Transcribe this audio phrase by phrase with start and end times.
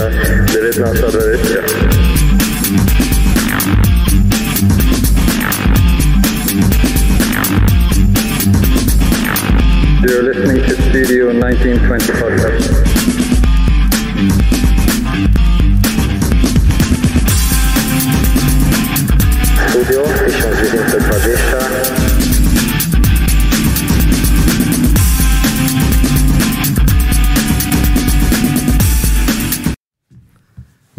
[0.00, 2.40] Podcast 1920.
[10.02, 12.89] You're listening to Studio 1920 Podcast.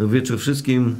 [0.08, 0.96] Wieczór wszystkim.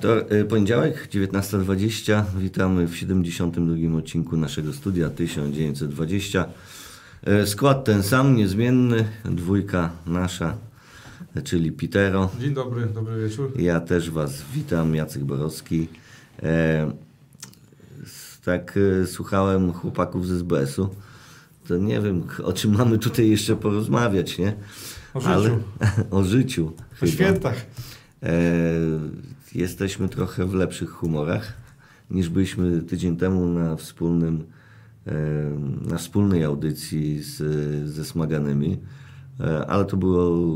[0.00, 2.24] Wtor- y, poniedziałek, 19.20.
[2.38, 3.98] Witamy w 72.
[3.98, 6.46] odcinku naszego studia 1920.
[7.42, 9.08] Y, Skład ten sam, niezmienny.
[9.24, 10.56] Dwójka nasza,
[11.44, 12.30] czyli Pitero.
[12.40, 13.52] Dzień dobry, dobry wieczór.
[13.60, 15.88] Ja też Was witam, Jacek Borowski.
[16.42, 16.90] E,
[18.44, 20.88] tak e, słuchałem chłopaków z SBS-u.
[21.68, 24.56] To nie wiem, o czym mamy tutaj jeszcze porozmawiać, nie?
[25.26, 25.58] O życiu.
[26.10, 26.72] o życiu.
[26.90, 27.12] Po chyba.
[27.12, 27.66] świętach.
[28.22, 28.42] E,
[29.54, 31.52] jesteśmy trochę w lepszych humorach
[32.10, 34.44] niż byliśmy tydzień temu na wspólnym
[35.06, 35.12] e,
[35.90, 37.36] na wspólnej audycji z,
[37.88, 38.78] ze Smaganymi.
[39.40, 40.46] E, ale to było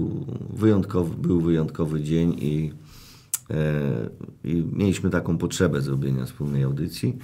[0.50, 2.72] wyjątkowy, był wyjątkowy dzień i,
[3.50, 4.10] e,
[4.44, 7.18] i mieliśmy taką potrzebę zrobienia wspólnej audycji.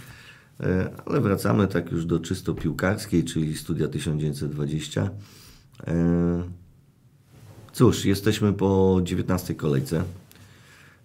[0.61, 5.11] E, ale wracamy tak już do czysto piłkarskiej, czyli studia 1920.
[7.77, 10.05] Cóż, jesteśmy po 19 kolejce.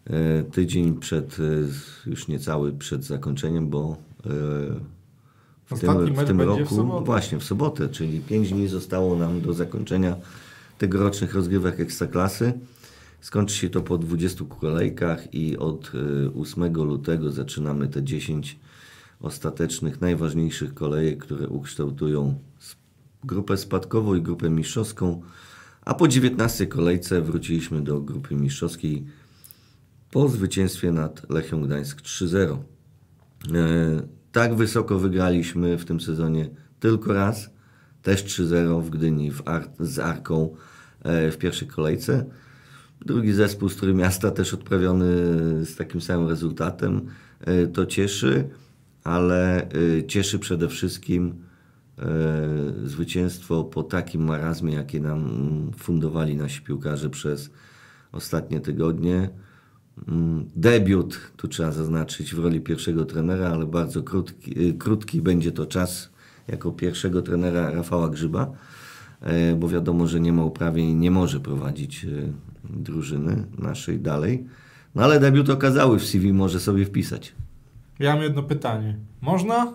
[0.07, 4.29] E, Tydzień przed, e, już niecały przed zakończeniem, bo e,
[5.65, 9.41] w Ostatni tym, w tym roku, w właśnie w sobotę, czyli 5 dni zostało nam
[9.41, 10.15] do zakończenia
[10.77, 12.53] tegorocznych rozgrywek Ekstraklasy.
[13.21, 15.91] Skończy się to po 20 kolejkach i od
[16.35, 18.59] e, 8 lutego zaczynamy te 10
[19.21, 22.39] ostatecznych, najważniejszych kolejek, które ukształtują
[23.23, 25.21] grupę spadkową i grupę mistrzowską.
[25.85, 29.05] A po 19 kolejce wróciliśmy do grupy mistrzowskiej
[30.11, 32.37] po zwycięstwie nad Lechią Gdańsk 3-0.
[32.47, 32.57] E,
[34.31, 36.49] tak wysoko wygraliśmy w tym sezonie
[36.79, 37.49] tylko raz,
[38.01, 40.55] też 3-0 w Gdyni w Ar- z Arką
[41.03, 42.25] e, w pierwszej kolejce.
[43.05, 45.05] Drugi zespół z Trójmiasta też odprawiony
[45.65, 47.01] z takim samym rezultatem.
[47.39, 48.49] E, To cieszy,
[49.03, 49.69] ale
[50.07, 51.43] cieszy przede wszystkim
[52.83, 57.49] zwycięstwo po takim marazmie, jakie nam fundowali nasi piłkarze przez
[58.11, 59.29] ostatnie tygodnie.
[60.07, 65.51] Mm, Debiut, tu trzeba zaznaczyć, w roli pierwszego trenera, ale bardzo krótki, y, krótki będzie
[65.51, 66.09] to czas
[66.47, 68.51] jako pierwszego trenera Rafała Grzyba,
[69.21, 72.07] e, bo wiadomo, że nie ma uprawnień i nie może prowadzić e,
[72.69, 74.47] drużyny naszej dalej.
[74.95, 77.35] No ale debiut okazały w CV może sobie wpisać.
[77.99, 78.97] Ja mam jedno pytanie.
[79.21, 79.73] Można?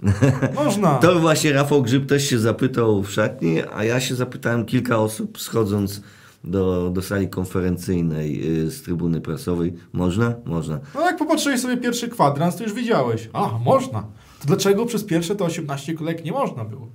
[0.64, 0.94] Można.
[0.94, 5.40] To właśnie Rafał Grzyb też się zapytał w szatni, a ja się zapytałem kilka osób
[5.40, 6.02] schodząc
[6.44, 9.74] do, do sali konferencyjnej y, z trybuny prasowej.
[9.92, 10.34] Można?
[10.44, 10.80] Można.
[10.94, 13.30] No jak popatrzyłeś sobie pierwszy kwadrans, to już widziałeś.
[13.32, 14.02] A, można.
[14.40, 16.88] To dlaczego przez pierwsze to 18 kolejek nie można było?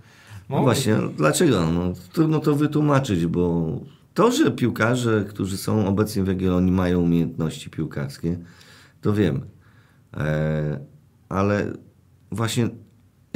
[0.50, 1.72] No właśnie, dlaczego?
[1.72, 3.72] No, trudno to wytłumaczyć, bo
[4.14, 8.40] to, że piłkarze, którzy są obecnie w Jagiellonii mają umiejętności piłkarskie,
[9.02, 9.42] to wiemy.
[10.18, 10.80] E,
[11.30, 11.74] ale
[12.32, 12.70] właśnie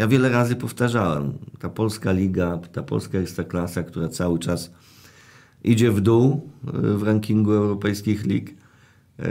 [0.01, 4.72] ja wiele razy powtarzałem, ta polska liga, ta polska ekstraklasa, która cały czas
[5.63, 8.57] idzie w dół e, w rankingu europejskich lig,
[9.19, 9.25] e,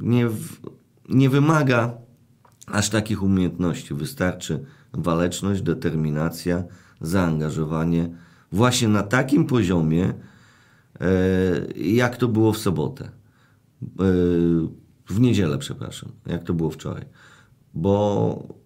[0.00, 0.28] nie,
[1.08, 1.92] nie wymaga
[2.66, 3.94] aż takich umiejętności.
[3.94, 6.64] Wystarczy waleczność, determinacja,
[7.00, 8.10] zaangażowanie
[8.52, 10.14] właśnie na takim poziomie,
[11.00, 11.10] e,
[11.76, 13.10] jak to było w sobotę.
[15.08, 17.04] W niedzielę, przepraszam, jak to było wczoraj.
[17.74, 18.59] Bo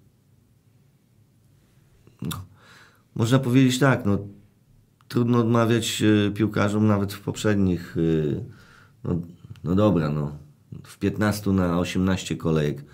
[2.30, 2.44] no,
[3.14, 4.18] można powiedzieć tak, no,
[5.08, 8.44] trudno odmawiać e, piłkarzom nawet w poprzednich, e,
[9.04, 9.20] no,
[9.64, 10.32] no dobra, no,
[10.82, 12.84] w 15 na 18 kolejek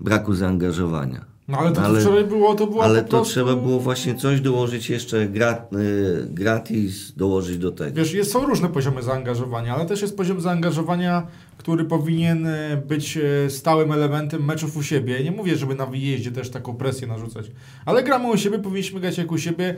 [0.00, 1.31] braku zaangażowania.
[1.52, 3.30] No ale to, co wczoraj było, to było Ale to prostu...
[3.32, 7.96] trzeba było właśnie coś dołożyć jeszcze grat, y, gratis, dołożyć do tego.
[7.96, 11.26] Wiesz, jest, są różne poziomy zaangażowania, ale też jest poziom zaangażowania,
[11.58, 13.16] który powinien e, być
[13.46, 15.24] e, stałym elementem meczów u siebie.
[15.24, 17.50] Nie mówię, żeby na wyjeździe też taką presję narzucać,
[17.86, 19.74] ale gramy u siebie, powinniśmy grać jak u siebie,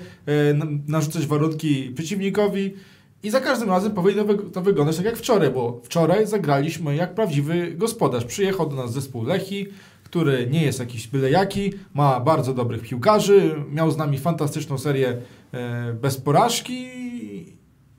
[0.54, 2.74] na- narzucać warunki przeciwnikowi
[3.22, 7.72] i za każdym razem powinno to wyglądać tak jak wczoraj, bo wczoraj zagraliśmy jak prawdziwy
[7.76, 8.24] gospodarz.
[8.24, 9.66] Przyjechał do nas zespół Lechi,
[10.14, 15.16] który nie jest jakiś byle jaki, ma bardzo dobrych piłkarzy, miał z nami fantastyczną serię
[15.52, 16.86] e, bez porażki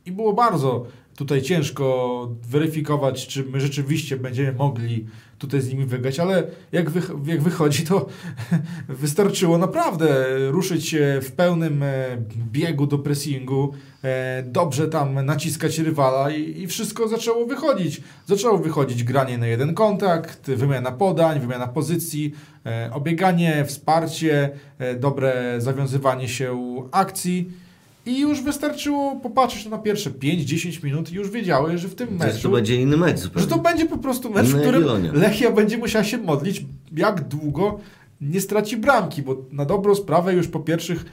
[0.05, 0.85] i było bardzo
[1.15, 5.05] tutaj ciężko weryfikować, czy my rzeczywiście będziemy mogli
[5.45, 8.05] tutaj z nimi wygrać, ale jak, wych, jak wychodzi, to
[8.89, 12.17] wystarczyło naprawdę ruszyć się w pełnym e,
[12.51, 18.01] biegu do pressingu, e, dobrze tam naciskać rywala i, i wszystko zaczęło wychodzić.
[18.25, 22.33] Zaczęło wychodzić granie na jeden kontakt, wymiana podań, wymiana pozycji,
[22.65, 24.49] e, obieganie, wsparcie,
[24.79, 26.55] e, dobre zawiązywanie się
[26.91, 27.64] akcji.
[28.05, 32.19] I już wystarczyło popatrzeć na pierwsze 5-10 minut i już wiedziały, że w tym jest,
[32.19, 33.47] to meczu będzie inny mecz że zupełnie.
[33.47, 35.13] to będzie po prostu mecz, w Inna którym Jagiellonia.
[35.13, 36.65] Lechia będzie musiała się modlić,
[36.97, 37.79] jak długo
[38.21, 41.05] nie straci bramki, bo na dobrą sprawę już po pierwszych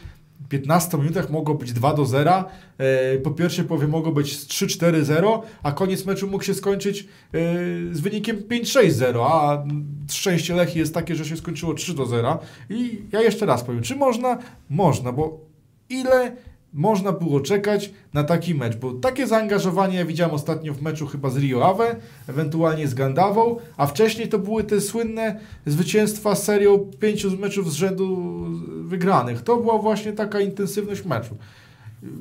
[0.48, 2.44] 15 minutach mogło być 2 do 0,
[2.78, 7.04] e, po pierwszej połowie mogło być 3-4-0, a koniec meczu mógł się skończyć e,
[7.94, 9.64] z wynikiem 5-6-0, a
[10.10, 12.38] szczęście Lechii jest takie, że się skończyło 3 do 0
[12.70, 14.38] i ja jeszcze raz powiem, czy można?
[14.70, 15.40] Można, bo
[15.88, 16.36] ile
[16.74, 21.30] można było czekać na taki mecz, bo takie zaangażowanie ja widziałem ostatnio w meczu chyba
[21.30, 21.96] z Rio Ave,
[22.28, 27.74] ewentualnie z Gandawą, a wcześniej to były te słynne zwycięstwa z serią pięciu meczów z
[27.74, 28.16] rzędu
[28.84, 29.42] wygranych.
[29.42, 31.36] To była właśnie taka intensywność meczu.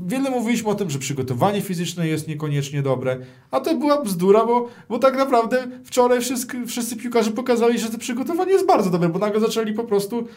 [0.07, 3.17] Wiele mówiliśmy o tym, że przygotowanie fizyczne jest niekoniecznie dobre,
[3.51, 7.97] a to była bzdura, bo, bo tak naprawdę wczoraj wszyscy, wszyscy piłkarze pokazali, że to
[7.97, 10.27] przygotowanie jest bardzo dobre, bo nagle zaczęli po prostu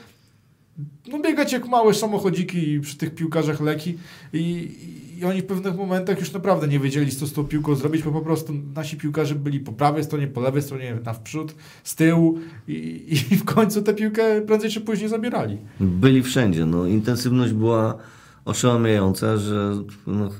[1.08, 3.98] no biegać jak małe samochodziki przy tych piłkarzach leki
[4.32, 4.70] i,
[5.18, 8.12] i oni w pewnych momentach już naprawdę nie wiedzieli, co z tą piłką zrobić, bo
[8.12, 11.54] po prostu nasi piłkarze byli po prawej stronie, po lewej stronie, na wprzód,
[11.84, 12.38] z tyłu
[12.68, 15.58] i, i w końcu tę piłkę prędzej czy później zabierali.
[15.80, 16.66] Byli wszędzie.
[16.66, 17.98] No, intensywność była
[18.44, 19.72] oszałamiająca, że
[20.06, 20.30] no,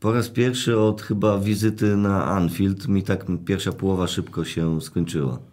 [0.00, 5.49] po raz pierwszy od chyba wizyty na Anfield mi tak pierwsza połowa szybko się skończyła.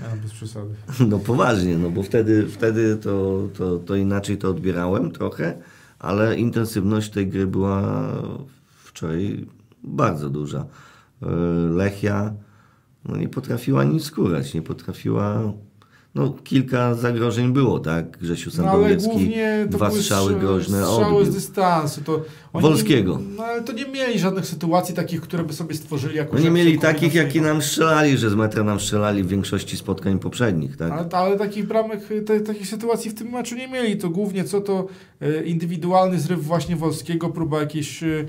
[0.00, 0.74] Ja, bez przesady.
[1.10, 5.58] No poważnie, no bo wtedy, wtedy to, to, to inaczej to odbierałem trochę,
[5.98, 7.82] ale intensywność tej gry była
[8.84, 9.46] wczoraj
[9.84, 10.64] bardzo duża.
[11.22, 11.26] E,
[11.74, 12.32] Lechia
[13.04, 15.52] no nie potrafiła nic skórać, nie potrafiła...
[16.14, 18.18] No kilka zagrożeń było, tak?
[18.18, 19.32] Grzesiu No Sandowiecki,
[19.70, 21.32] to dwa strzały strza- groźne, strzały z odbił.
[21.34, 22.00] dystansu.
[22.04, 22.22] To
[22.54, 23.20] oni, Wolskiego.
[23.36, 26.50] No ale to nie mieli żadnych sytuacji takich, które by sobie stworzyli jakąś No nie
[26.50, 30.92] mieli takich, jakie nam strzelali, że z metra nam strzelali w większości spotkań poprzednich, tak?
[30.92, 33.96] Ale, ale takich bramek, te, takich sytuacji w tym meczu nie mieli.
[33.96, 34.86] To głównie co to
[35.20, 38.26] e, indywidualny zryw właśnie Wolskiego, próba jakiejś, e,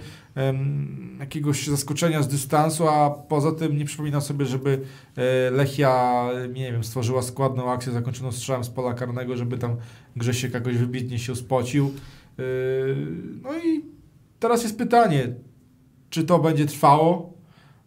[1.20, 4.82] jakiegoś zaskoczenia z dystansu, a poza tym nie przypominam sobie, żeby
[5.16, 9.76] e, Lechia, nie wiem, stworzyła składną akcję zakończoną strzałem z pola karnego, żeby tam
[10.16, 11.94] Grzesiek jakoś wybitnie się spocił.
[13.44, 13.95] No i
[14.40, 15.34] teraz jest pytanie,
[16.10, 17.34] czy to będzie trwało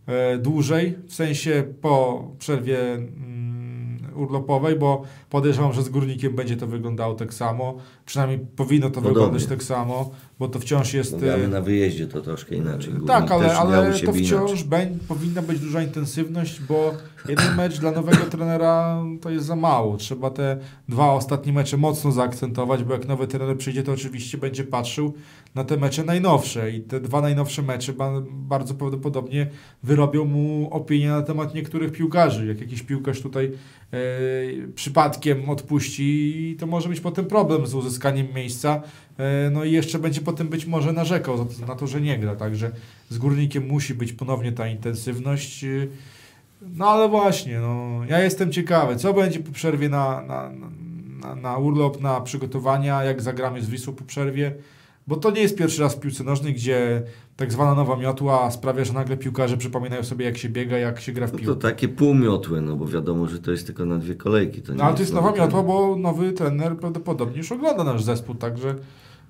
[0.06, 3.58] e, dłużej, w sensie po przerwie mm,
[4.18, 7.74] urlopowej, bo podejrzewam, że z Górnikiem będzie to wyglądało tak samo.
[8.06, 9.14] Przynajmniej powinno to Podobnie.
[9.14, 11.12] wyglądać tak samo, bo to wciąż jest...
[11.12, 12.92] No, gramy e, na wyjeździe to troszkę inaczej.
[12.92, 16.94] Górnik tak, ale, ale to wciąż beń, powinna być duża intensywność, bo
[17.28, 19.96] jeden mecz dla nowego trenera to jest za mało.
[19.96, 20.58] Trzeba te
[20.88, 25.14] dwa ostatnie mecze mocno zaakcentować, bo jak nowy trener przyjdzie, to oczywiście będzie patrzył
[25.58, 29.46] na te mecze najnowsze i te dwa najnowsze mecze ba- bardzo prawdopodobnie
[29.82, 32.46] wyrobią mu opinię na temat niektórych piłkarzy.
[32.46, 33.52] Jak jakiś piłkarz tutaj
[33.93, 33.99] e,
[34.75, 38.82] przypadkiem odpuści, to może być potem problem z uzyskaniem miejsca.
[39.19, 42.37] E, No i jeszcze będzie potem być może narzekał za- na to, że nie gra.
[42.37, 42.70] Także
[43.08, 45.64] z górnikiem musi być ponownie ta intensywność.
[45.64, 45.88] Y,
[46.62, 50.50] No ale właśnie, no, ja jestem ciekawy, co będzie po przerwie na, na,
[51.20, 54.52] na, na urlop, na przygotowania, jak zagramy z Wisłą po przerwie.
[55.08, 57.02] Bo to nie jest pierwszy raz w piłce nożnej, gdzie
[57.36, 61.12] tak zwana nowa miotła sprawia, że nagle piłkarze przypominają sobie, jak się biega, jak się
[61.12, 61.54] gra w No piłkę.
[61.54, 64.62] to takie półmiotłe, no bo wiadomo, że to jest tylko na dwie kolejki.
[64.62, 68.02] To nie No ale to jest nowa miotła, bo nowy trener prawdopodobnie już ogląda nasz
[68.02, 68.74] zespół, także...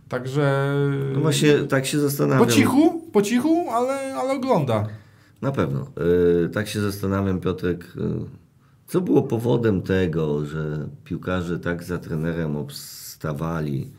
[0.08, 0.74] Także...
[1.14, 2.46] No właśnie tak się zastanawiam.
[2.46, 4.86] Po cichu, po cichu, ale, ale ogląda.
[5.42, 5.86] Na pewno.
[6.42, 8.04] Yy, tak się zastanawiam, Piotrek, yy,
[8.86, 13.90] co było powodem tego, że piłkarze tak za trenerem obstawali,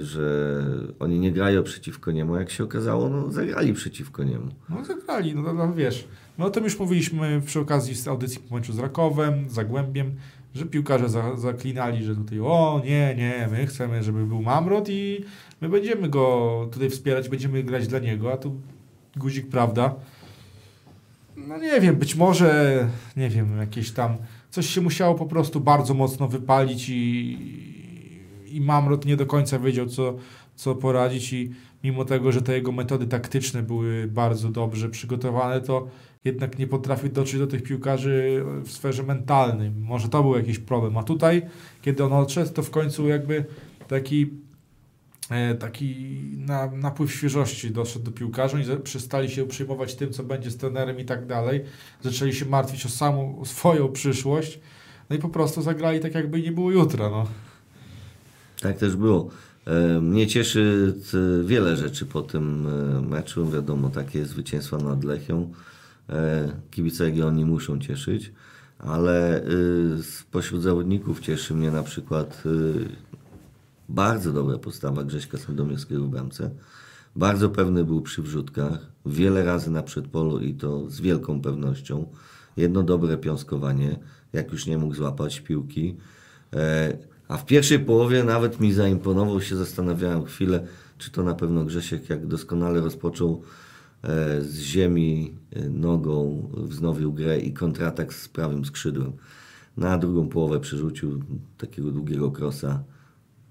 [0.00, 0.64] że
[0.98, 2.36] oni nie grają przeciwko niemu.
[2.36, 4.48] Jak się okazało, no zagrali przeciwko niemu.
[4.68, 6.08] No zagrali, no, no wiesz.
[6.38, 10.14] No o tym już mówiliśmy przy okazji z audycji po meczu z Rakowem, Zagłębiem,
[10.54, 15.24] że piłkarze za, zaklinali, że tutaj o nie, nie, my chcemy, żeby był Mamrot i
[15.60, 18.60] my będziemy go tutaj wspierać, będziemy grać dla niego, a tu
[19.16, 19.94] guzik prawda.
[21.36, 24.16] No nie wiem, być może, nie wiem, jakieś tam,
[24.50, 27.77] coś się musiało po prostu bardzo mocno wypalić i,
[28.56, 30.16] i Mamrot nie do końca wiedział, co,
[30.54, 31.50] co poradzić i
[31.84, 35.88] mimo tego, że te jego metody taktyczne były bardzo dobrze przygotowane, to
[36.24, 39.70] jednak nie potrafił dotrzeć do tych piłkarzy w sferze mentalnej.
[39.70, 40.96] Może to był jakiś problem.
[40.96, 41.42] A tutaj,
[41.82, 43.44] kiedy on odszedł, to w końcu jakby
[43.88, 44.30] taki
[45.30, 48.56] e, taki na, napływ świeżości doszedł do piłkarzy.
[48.56, 51.64] Oni przestali się przejmować tym, co będzie z trenerem i tak dalej.
[52.02, 54.60] Zaczęli się martwić o samą o swoją przyszłość.
[55.10, 57.10] No i po prostu zagrali tak, jakby nie było jutra.
[57.10, 57.26] No.
[58.60, 59.28] Tak też było.
[59.66, 63.50] E, Mnie cieszy c- wiele rzeczy po tym e, meczu.
[63.50, 65.52] Wiadomo, takie zwycięstwa nad Lechią.
[66.08, 68.32] E, Kibice Legionii muszą cieszyć,
[68.78, 69.42] ale
[70.02, 72.42] spośród zawodników cieszy mnie na przykład
[73.88, 76.50] bardzo dobra postawa Grześka Sandomierskiego w bramce.
[77.16, 82.06] Bardzo pewny był przy wrzutkach, wiele razy na przedpolu i to z wielką pewnością.
[82.56, 83.98] Jedno dobre piąskowanie,
[84.32, 85.96] jak już nie mógł złapać piłki.
[87.28, 90.66] A w pierwszej połowie nawet mi zaimponował, się zastanawiałem chwilę,
[90.98, 93.42] czy to na pewno Grzesiek, jak doskonale rozpoczął
[94.02, 99.12] e, z ziemi e, nogą, wznowił grę i kontratak z prawym skrzydłem.
[99.76, 101.22] Na drugą połowę przerzucił
[101.58, 102.82] takiego długiego krosa.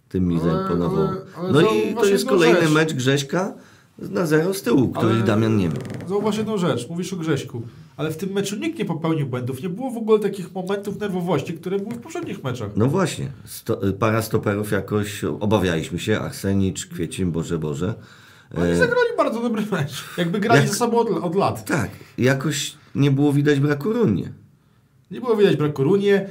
[0.09, 1.07] Tym mi Ale- zaimponował.
[1.07, 2.71] ale- ale no i to jest kolejny rzecz.
[2.73, 3.53] mecz Grześka
[3.99, 5.77] na zero z tyłu, który Ale Damian nie miał.
[6.07, 7.61] Zauważ jedną rzecz, mówisz o Grześku,
[7.97, 9.63] ale w tym meczu nikt nie popełnił błędów.
[9.63, 12.69] Nie było w ogóle takich momentów nerwowości, które były w poprzednich meczach.
[12.75, 17.93] No właśnie, sto, para stoperów jakoś obawialiśmy się, Arsenicz, Kwiecień, Boże Boże.
[18.57, 20.03] Oni E, zagrali bardzo dobry mecz.
[20.17, 21.65] Jakby grali Jak- ze sobą od, od lat.
[21.65, 24.31] tak, jakoś nie było widać braku runie.
[25.11, 26.27] Nie było widać braku Runie,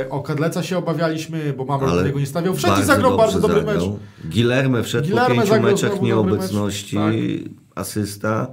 [0.00, 2.54] e, o Kadleca się obawialiśmy, bo mamy Ale niego nie stawiał.
[2.54, 3.66] Wszędzie zagrał bardzo dobry mecz.
[3.66, 3.98] zagrał.
[4.24, 7.14] Guilherme wszedł Guilherme po pięciu meczach nieobecności, mecz.
[7.44, 7.52] Tak.
[7.74, 8.46] asysta.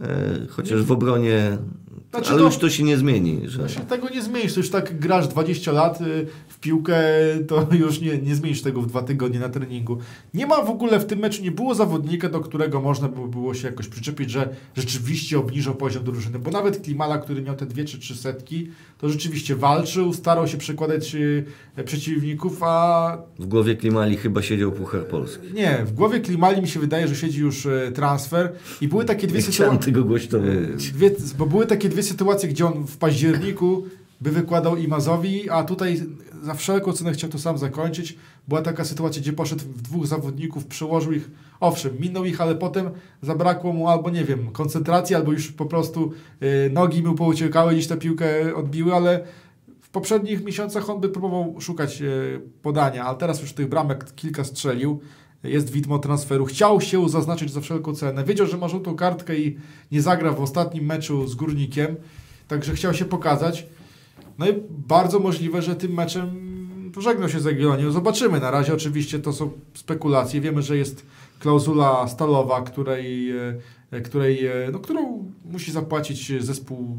[0.00, 0.06] E,
[0.48, 1.58] chociaż w obronie,
[2.10, 3.40] Znaczy ale to- już to się nie zmieni.
[3.44, 3.58] Że...
[3.68, 6.98] Znaczy, tego nie zmienisz, to już tak grasz 20 lat y, w piłkę,
[7.48, 9.98] to już nie, nie zmienisz tego w dwa tygodnie na treningu.
[10.34, 13.54] Nie ma w ogóle w tym meczu, nie było zawodnika, do którego można by było
[13.54, 17.84] się jakoś przyczepić, że rzeczywiście obniżał poziom drużyny, bo nawet Klimala, który miał te dwie
[17.84, 21.44] czy trzy setki, to rzeczywiście walczył, starał się przekładać y,
[21.84, 25.52] przeciwników, a W głowie Klimali chyba siedział Puchar Polski.
[25.54, 29.26] nie, w głowie Klimali mi się wydaje, że siedzi już y, transfer i były takie
[29.26, 29.92] dwie Nie chciałem sytuacje.
[29.92, 30.38] tego głośno.
[30.92, 33.84] Dwie, bo były takie dwie sytuacje, gdzie on w październiku
[34.20, 36.02] by wykładał Imazowi, a tutaj
[36.42, 38.16] za wszelką cenę chciał to sam zakończyć.
[38.48, 42.90] Była taka sytuacja, gdzie poszedł w dwóch zawodników, przełożył ich, owszem, minął ich, ale potem
[43.22, 47.86] zabrakło mu albo, nie wiem, koncentracji, albo już po prostu y, nogi mu pouciekały, gdzieś
[47.86, 49.24] tę piłkę odbiły, ale
[49.80, 54.44] w poprzednich miesiącach on by próbował szukać y, podania, ale teraz już tych bramek kilka
[54.44, 55.00] strzelił.
[55.44, 56.44] Jest widmo transferu.
[56.44, 58.24] Chciał się zaznaczyć za wszelką cenę.
[58.24, 59.56] Wiedział, że ma żółtą kartkę i
[59.92, 61.96] nie zagra w ostatnim meczu z Górnikiem,
[62.48, 63.66] także chciał się pokazać.
[64.38, 66.50] No i bardzo możliwe, że tym meczem
[66.94, 67.90] pożegnał się z Jagiellonią.
[67.90, 68.40] Zobaczymy.
[68.40, 70.40] Na razie oczywiście to są spekulacje.
[70.40, 71.06] Wiemy, że jest
[71.38, 73.30] klauzula stalowa, której,
[73.90, 76.96] e, której, e, no, którą musi zapłacić zespół,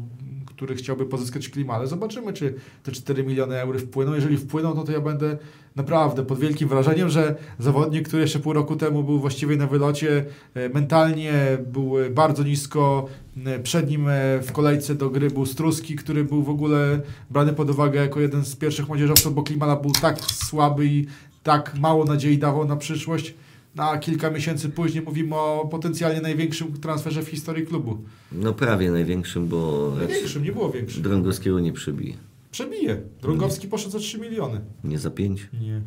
[0.62, 4.14] który chciałby pozyskać klima, ale zobaczymy, czy te 4 miliony euro wpłyną.
[4.14, 5.36] Jeżeli wpłyną, no to ja będę
[5.76, 10.24] naprawdę pod wielkim wrażeniem, że zawodnik, który jeszcze pół roku temu był właściwie na wylocie,
[10.54, 13.06] e, mentalnie był bardzo nisko,
[13.46, 17.00] e, przed nim e, w kolejce do gry był Struski, który był w ogóle
[17.30, 21.06] brany pod uwagę jako jeden z pierwszych młodzieżowców, bo Klimala był tak słaby i
[21.42, 23.34] tak mało nadziei dawał na przyszłość.
[23.74, 27.98] Na kilka miesięcy później mówimy o potencjalnie największym transferze w historii klubu.
[28.32, 31.02] No prawie największym, bo Największym, nie było większym.
[31.02, 32.14] Drągowskiego nie przebije.
[32.50, 33.02] Przebije.
[33.22, 34.60] Drągowski poszedł za 3 miliony.
[34.84, 35.48] Nie za pięć.
[35.60, 35.80] Nie.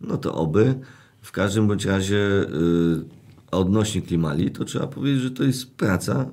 [0.00, 0.74] No to oby.
[1.22, 3.04] W każdym bądź razie yy,
[3.50, 6.26] a odnośnie Klimali, to trzeba powiedzieć, że to jest praca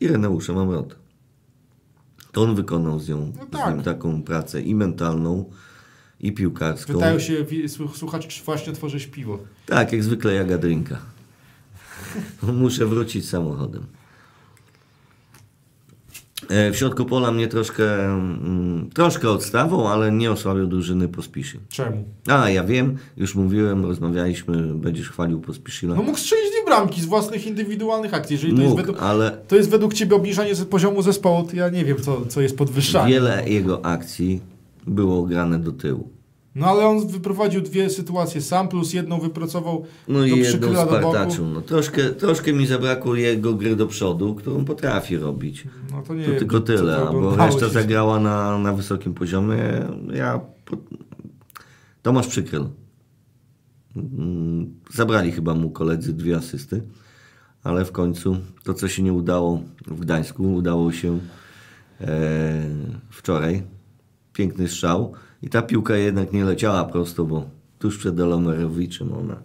[0.00, 0.94] Ireneusza Mamrota.
[2.32, 3.74] To on wykonał z, nią, No z tak.
[3.74, 5.44] nim taką pracę i mentalną,
[6.22, 6.92] i piłkarską.
[6.92, 7.34] Pytają się
[7.94, 9.38] słuchacze, czy właśnie tworzysz piwo.
[9.66, 10.98] Tak, jak zwykle jaga drinka.
[12.42, 13.82] Muszę wrócić samochodem.
[16.48, 21.58] E, W środku pola mnie troszkę, mm, troszkę odstawał, ale nie osłabił drużyny Pospiszy.
[21.68, 22.04] Czemu?
[22.28, 25.94] A, ja wiem, już mówiłem, rozmawialiśmy, będziesz chwalił Pospiszila.
[25.94, 28.34] No mógł strzelić dwie bramki z własnych indywidualnych akcji.
[28.34, 31.68] Jeżeli to jest, Mógł, według, ale to jest według Ciebie obniżanie poziomu zespołu, to ja
[31.68, 33.12] nie wiem, co, co jest podwyższanie.
[33.14, 34.40] wiele jego akcji
[34.86, 36.08] było grane do tyłu.
[36.54, 41.46] No ale on wyprowadził dwie sytuacje sam, plus jedną wypracował No i jedną partaczu.
[41.46, 45.64] No, troszkę, troszkę mi zabrakło jego gry do przodu, którą potrafi robić.
[45.90, 47.72] No to nie To tylko tyle, to bo reszta się.
[47.72, 49.58] zagrała na, na wysokim poziomie.
[50.14, 50.40] Ja...
[50.64, 50.76] Po...
[52.02, 52.66] Tomasz Przykryl.
[53.96, 56.82] Mm, Zabrali chyba mu koledzy dwie asysty,
[57.64, 61.18] ale w końcu to, co się nie udało w Gdańsku, udało się
[62.00, 62.62] e,
[63.10, 63.62] wczoraj.
[64.32, 67.44] Piękny strzał i ta piłka jednak nie leciała prosto, bo
[67.78, 69.36] tuż przed Elomerowiczem ona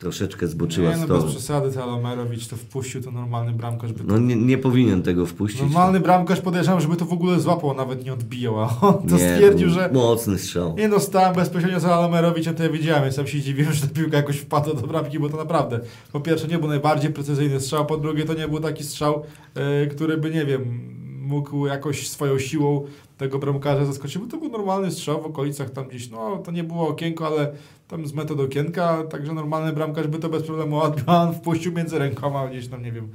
[0.00, 1.32] troszeczkę zboczyła Nie, no z bez toru.
[1.32, 4.04] przesady, to Alomerowicz to wpuścił, to normalny bramkarz by to...
[4.06, 5.60] No nie, nie powinien tego wpuścić.
[5.60, 9.34] Normalny bramkarz podejrzewam, żeby to w ogóle złapał, nawet nie odbijał, a on to nie,
[9.34, 10.76] stwierdził, że Mocny strzał.
[10.76, 13.94] nie no, stałem bezpośrednio za Alomerowiczem, to ja wiedziałem, więc sam się dziwiłem, że ta
[13.94, 15.80] piłka jakoś wpadła do bramki, bo to naprawdę,
[16.12, 19.22] po pierwsze nie był najbardziej precyzyjny strzał, po drugie to nie był taki strzał,
[19.54, 20.99] e, który by, nie wiem,
[21.30, 22.86] mógł jakoś swoją siłą
[23.18, 26.64] tego bramkarza zaskoczyć, bo to był normalny strzał w okolicach tam gdzieś, no to nie
[26.64, 27.52] było okienko, ale
[27.88, 31.98] tam z metod okienka, także normalny bramkarz by to bez problemu odbił, on wpuścił między
[31.98, 33.08] rękoma gdzieś tam, nie wiem,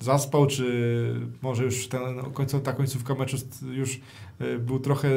[0.00, 2.00] zaspał, czy może już ten,
[2.62, 3.36] ta końcówka meczu
[3.72, 4.00] już
[4.40, 5.08] y, był trochę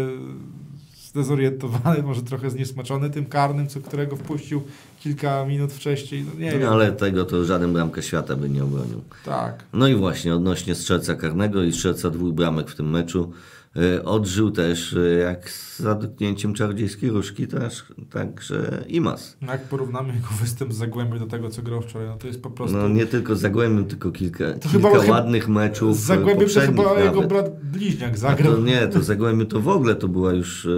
[1.10, 4.62] zdezorientowany, może trochę zniesmaczony tym karnym, co którego wpuścił
[5.00, 6.24] kilka minut wcześniej.
[6.34, 6.70] No, nie No, wiem.
[6.70, 9.02] ale tego to żaden bramka świata by nie obronił.
[9.26, 9.64] Tak.
[9.74, 13.32] No i właśnie odnośnie strzelca karnego i strzelca dwóch bramek w tym meczu.
[13.76, 19.38] E, Odżył też e, jak z zadotknięciem czarodziejskiej różki, też, także Imas.
[19.42, 22.42] No Jak porównamy jego występ z Zagłębiem do tego, co grał wczoraj, no to jest
[22.42, 22.78] po prostu...
[22.78, 26.60] No nie tylko z Zagłębiem, tylko kilka, To kilka chyba- ładnych meczów z Zagłębiem to
[26.62, 27.30] chyba jego nawet.
[27.30, 28.54] brat bliźniak A zagrał.
[28.54, 30.70] to nie, to Zagłębiu to w ogóle to była już, e,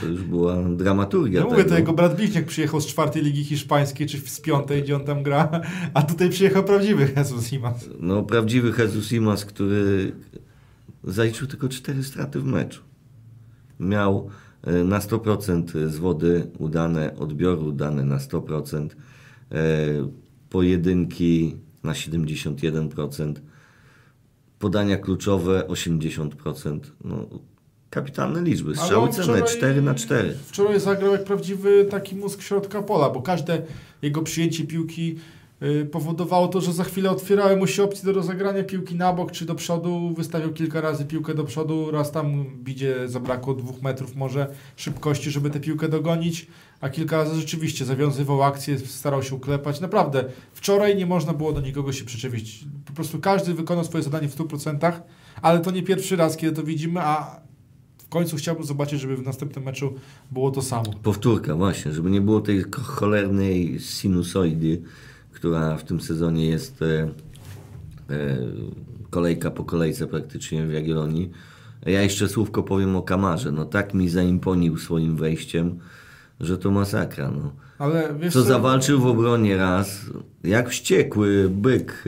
[0.00, 4.06] to już była dramaturgia Ja mówię, to jego brat bliźniak przyjechał z czwartej ligi hiszpańskiej,
[4.06, 5.60] czy z piątej, gdzie on tam gra,
[5.94, 7.88] a tutaj przyjechał prawdziwy Jesus Imas.
[8.00, 10.12] No prawdziwy Jesus Imas, który
[11.06, 12.82] zaliczył tylko cztery straty w meczu.
[13.80, 14.30] Miał
[14.62, 18.88] e, na 100% z wody udane, odbiory udane na 100%,
[19.52, 19.56] e,
[20.50, 23.34] pojedynki na 71%,
[24.58, 26.80] podania kluczowe 80%.
[27.04, 27.26] No,
[27.90, 30.34] kapitalne liczby, strzały cenne wczoraj- 4 na 4.
[30.46, 33.62] Wczoraj zagrał jak prawdziwy taki mózg środka pola, bo każde
[34.02, 35.16] jego przyjęcie piłki
[35.90, 39.46] powodowało to, że za chwilę otwierały mu się opcje do rozegrania piłki na bok czy
[39.46, 40.14] do przodu.
[40.16, 45.50] Wystawiał kilka razy piłkę do przodu, raz tam bidzie zabrakło dwóch metrów może szybkości, żeby
[45.50, 46.46] tę piłkę dogonić,
[46.80, 49.80] a kilka razy rzeczywiście zawiązywał akcję, starał się uklepać.
[49.80, 52.64] Naprawdę, wczoraj nie można było do nikogo się przyczepić.
[52.84, 54.92] Po prostu każdy wykonał swoje zadanie w 100%,
[55.42, 57.40] ale to nie pierwszy raz, kiedy to widzimy, a
[57.98, 59.94] w końcu chciałbym zobaczyć, żeby w następnym meczu
[60.30, 60.84] było to samo.
[61.02, 64.82] Powtórka, właśnie, żeby nie było tej cholernej sinusoidy,
[65.36, 67.08] która w tym sezonie jest e,
[68.10, 68.38] e,
[69.10, 71.30] kolejka po kolejce praktycznie w Jagiellonii.
[71.86, 73.52] Ja jeszcze słówko powiem o Kamarze.
[73.52, 75.78] No tak mi zaimponił swoim wejściem,
[76.40, 77.30] że to masakra.
[77.30, 77.52] No.
[77.78, 80.00] Ale wiesz Co zawalczył w obronie raz,
[80.44, 82.04] jak wściekły byk,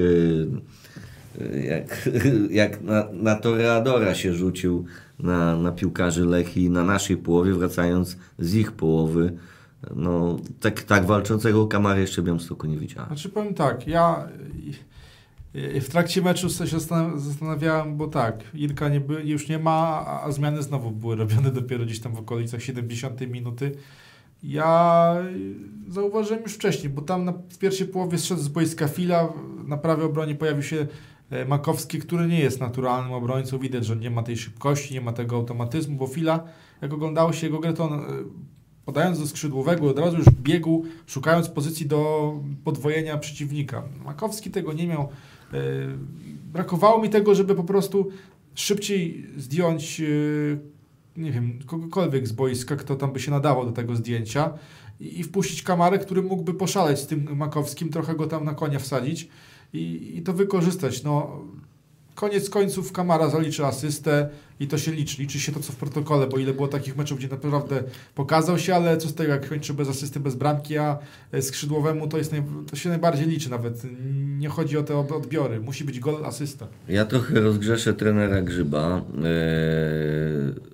[1.41, 2.09] e, jak,
[2.63, 4.85] jak na, na toreadora się rzucił
[5.19, 9.33] na, na piłkarzy Lechii na naszej połowie, wracając z ich połowy.
[9.97, 13.07] No, tak, tak walczącego Kamary jeszcze Białymstoku nie widziałem.
[13.09, 14.29] Znaczy powiem tak, ja
[15.55, 20.07] y, w trakcie meczu się zastan- zastanawiałem, bo tak, Irka nie by, już nie ma,
[20.07, 23.73] a, zmiany znowu były robione dopiero gdzieś tam w okolicach 70 minuty.
[24.43, 25.15] Ja
[25.89, 29.33] y, zauważyłem już wcześniej, bo tam na, w pierwszej połowie zszedł z boiska Fila,
[29.67, 30.87] na prawej obronie pojawił się
[31.31, 33.59] e, Makowski, który nie jest naturalnym obrońcą.
[33.59, 36.45] Widać, że nie ma tej szybkości, nie ma tego automatyzmu, bo Fila,
[36.83, 38.05] jak oglądało się jego grę, to on e,
[38.89, 42.33] podając do skrzydłowego od razu już biegł, szukając pozycji do
[42.65, 43.83] podwojenia przeciwnika.
[44.05, 45.03] Makowski tego nie miał.
[45.03, 45.59] E,
[46.53, 48.09] Brakowało mi tego, żeby po prostu
[48.55, 50.05] szybciej zdjąć, e,
[51.17, 54.51] nie wiem, kogokolwiek z boiska, kto tam by się nadawał do tego zdjęcia
[55.01, 59.29] i, wpuścić kamarę, który mógłby poszaleć z tym Makowskim, trochę go tam na konia wsadzić
[59.73, 61.03] i, i to wykorzystać.
[61.03, 61.43] No,
[62.19, 64.29] koniec końców Kamara zaliczy asystę
[64.61, 65.23] i to się liczy.
[65.23, 67.83] Liczy się to, co w protokole, bo ile było takich meczów, gdzie naprawdę
[68.15, 70.99] pokazał się, ale co z tego, jak kończy bez asysty, bez bramki, a
[71.33, 73.83] e, skrzydłowemu to, jest naj, to się najbardziej liczy nawet.
[74.39, 75.61] Nie chodzi o te odbiory.
[75.61, 76.67] Musi być gol, asysta.
[76.89, 79.03] Ja trochę rozgrzeszę trenera Grzyba e,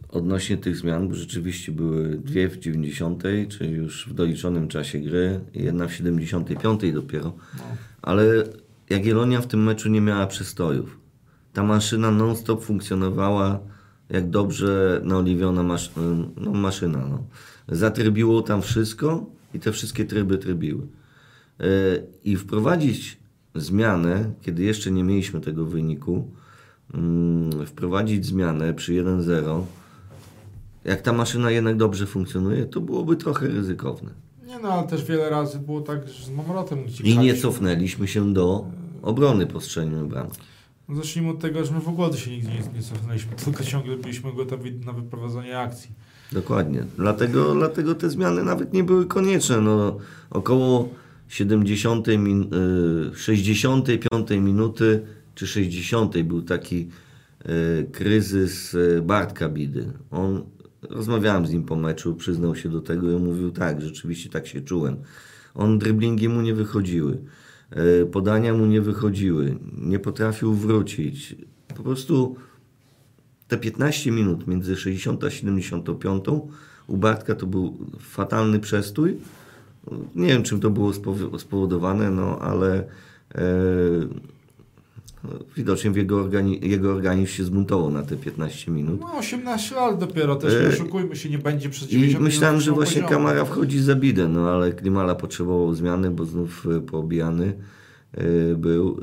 [0.08, 5.40] odnośnie tych zmian, bo rzeczywiście były dwie w 90, czyli już w doliczonym czasie gry,
[5.54, 7.32] i jedna w 75 dopiero.
[7.58, 7.64] No.
[8.02, 8.24] Ale
[8.90, 11.03] Jagiellonia w tym meczu nie miała przestojów.
[11.54, 13.60] Ta maszyna non-stop funkcjonowała
[14.10, 15.90] jak dobrze naoliwiona masz,
[16.36, 17.06] no, maszyna.
[17.08, 17.24] No.
[17.68, 20.86] Zatrybiło tam wszystko i te wszystkie tryby trybiły.
[21.60, 21.64] E,
[22.24, 23.18] I wprowadzić
[23.54, 26.30] zmianę, kiedy jeszcze nie mieliśmy tego wyniku,
[26.94, 29.64] mm, wprowadzić zmianę przy 1-0,
[30.84, 34.10] jak ta maszyna jednak dobrze funkcjonuje, to byłoby trochę ryzykowne.
[34.46, 38.32] Nie no, ale też wiele razy było tak, że z Mamrotem I nie cofnęliśmy się
[38.32, 38.66] do
[39.02, 40.53] obrony po strzeleniu bramki.
[40.88, 43.96] No Zacznijmy od tego, że my w ogóle się nigdy nie, nie cofnęliśmy, tylko ciągle
[43.96, 45.90] byliśmy gotowi na wyprowadzenie akcji.
[46.32, 46.84] Dokładnie.
[46.96, 49.60] Dlatego, dlatego te zmiany nawet nie były konieczne.
[49.60, 49.98] No,
[50.30, 50.88] około
[51.28, 52.54] 70, min,
[53.12, 55.02] y, 65 minuty
[55.34, 56.88] czy 60 był taki
[57.46, 59.92] y, kryzys y, Bartka Bidy.
[60.10, 60.44] On,
[60.90, 64.60] rozmawiałem z nim po meczu, przyznał się do tego i mówił tak, rzeczywiście tak się
[64.60, 64.96] czułem.
[65.54, 67.18] On driblingi mu nie wychodziły,
[68.12, 71.36] podania mu nie wychodziły, nie potrafił wrócić.
[71.76, 72.36] Po prostu
[73.48, 76.24] te 15 minut między 60 a 75
[76.86, 79.16] u Bartka to był fatalny przestój.
[80.14, 82.84] Nie wiem, czym to było spowo- spowodowane, no ale
[83.34, 83.42] e,
[85.24, 89.00] no, widocznie w jego, organi- jego organizm się zbuntował na te 15 minut.
[89.00, 92.54] No 18 lat dopiero, też nie E, oszukujmy się, nie będzie przez I 90 myślałem,
[92.54, 93.24] minut że właśnie poziomu.
[93.24, 97.52] Kamara wchodzi za bidę, no ale Klimala potrzebował zmiany, bo znów e, poobijany
[98.12, 99.00] e, był.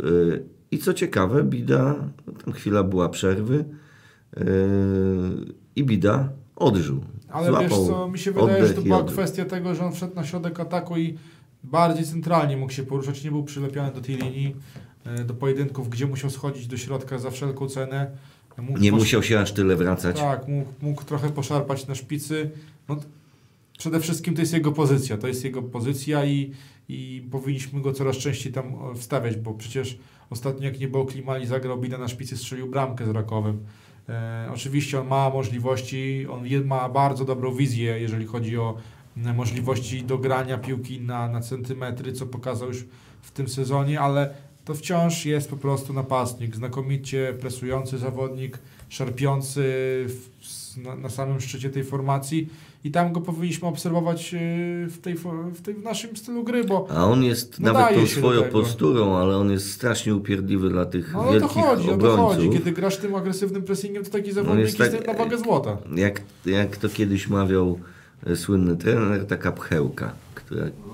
[0.71, 1.95] I co ciekawe, Bida,
[2.45, 3.65] tam chwila była przerwy
[5.75, 7.01] i Bida odżył.
[7.29, 9.93] Ale wiesz Złapał co, mi się wydaje, że to i była kwestia tego, że on
[9.93, 11.17] wszedł na środek ataku i
[11.63, 14.55] bardziej centralnie mógł się poruszać, nie był przylepiony do tej linii,
[15.25, 18.11] do pojedynków, gdzie musiał schodzić do środka za wszelką cenę.
[18.57, 20.19] Mógł Nie musiał się aż tyle wracać.
[20.19, 22.49] Tak, mógł, mógł trochę poszarpać na szpicy.
[22.89, 22.97] No,
[23.77, 26.51] przede wszystkim to jest jego pozycja, to jest jego pozycja i,
[26.89, 29.97] i powinniśmy go coraz częściej tam o, wstawiać, bo przecież
[30.29, 33.59] ostatnio jak nie było Klimali, zagrał Bida na szpicy, strzelił bramkę z Rakowem.
[34.09, 38.77] E, oczywiście on ma możliwości, on je, ma bardzo dobrą wizję, jeżeli chodzi o
[39.15, 42.85] możliwości dogrania piłki na, na centymetry, co pokazał już
[43.21, 44.33] w tym sezonie, ale
[44.71, 48.57] to wciąż jest po prostu napastnik, znakomicie presujący zawodnik,
[48.89, 49.61] szarpiący
[50.07, 50.29] w,
[50.77, 52.49] na, na samym szczycie tej formacji
[52.83, 54.37] i tam go powinniśmy obserwować e,
[54.87, 55.15] w, tej,
[55.53, 59.37] w, tej, w naszym stylu gry, bo A on jest nawet tą swoją posturą, ale
[59.37, 62.25] on jest strasznie upierdliwy dla tych no, o to wielkich chodzi, o to obrońców.
[62.25, 62.49] chodzi.
[62.49, 65.77] Kiedy grasz tym agresywnym pressingiem, to taki zawodnik jest jest, tak- na wagę złota.
[65.95, 67.79] Jak, jak to kiedyś mawiał
[68.27, 70.13] e, słynny trener, taka pchełka,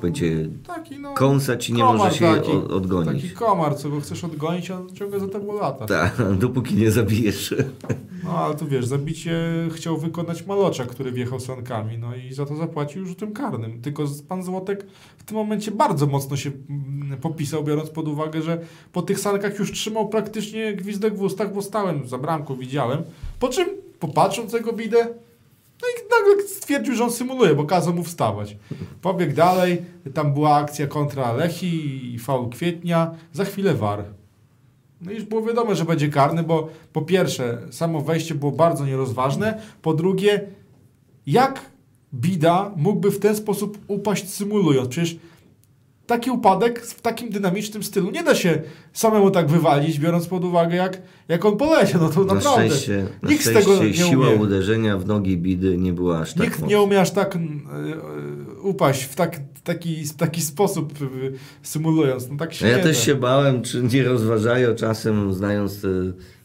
[0.01, 3.23] będzie Taki no, kąsać i nie może się taki, odgonić.
[3.23, 5.85] Taki komar, co go chcesz odgonić, a on ciągle za tobą lata.
[5.85, 7.55] Tak, dopóki nie zabijesz.
[8.23, 9.41] No ale tu wiesz, zabicie
[9.71, 13.81] chciał wykonać Malocza, który wjechał sankami, no i za to zapłacił rzutem karnym.
[13.81, 14.85] Tylko pan Złotek
[15.17, 18.59] w tym momencie bardzo mocno się mm, popisał, biorąc pod uwagę, że
[18.93, 23.03] po tych sankach już trzymał praktycznie gwizdek w ustach, bo stałem za bramką, widziałem.
[23.39, 23.67] Po czym
[23.99, 25.07] popatrząc tego bidę,
[25.81, 28.57] no i nagle stwierdził, że on symuluje, bo kazał mu wstawać.
[29.01, 29.81] Pobiegł dalej,
[30.13, 34.03] tam była akcja kontra Lechi i faul Kwietnia, za chwilę war.
[35.01, 38.85] No i już było wiadomo, że będzie karny, bo po pierwsze, samo wejście było bardzo
[38.85, 40.47] nierozważne, po drugie,
[41.27, 41.61] jak
[42.13, 44.89] Bida mógłby w ten sposób upaść symulując?
[44.89, 45.17] Przecież
[46.07, 48.61] taki upadek w takim dynamicznym stylu nie da się
[48.93, 52.01] samemu tak wywalić, biorąc pod uwagę, jak, jak on poleciał.
[52.01, 52.67] No to Na naprawdę.
[52.69, 54.35] szczęście, na Nikt z szczęście tego nie siła umie.
[54.41, 56.67] uderzenia w nogi bidy nie była aż tak Nikt mocna.
[56.67, 57.67] nie umie aż tak mm,
[58.57, 61.05] e, upaść w tak, taki, taki sposób e,
[61.63, 62.29] symulując.
[62.29, 63.03] No tak się No ja też da.
[63.03, 65.85] się bałem, czy nie rozważają czasem, znając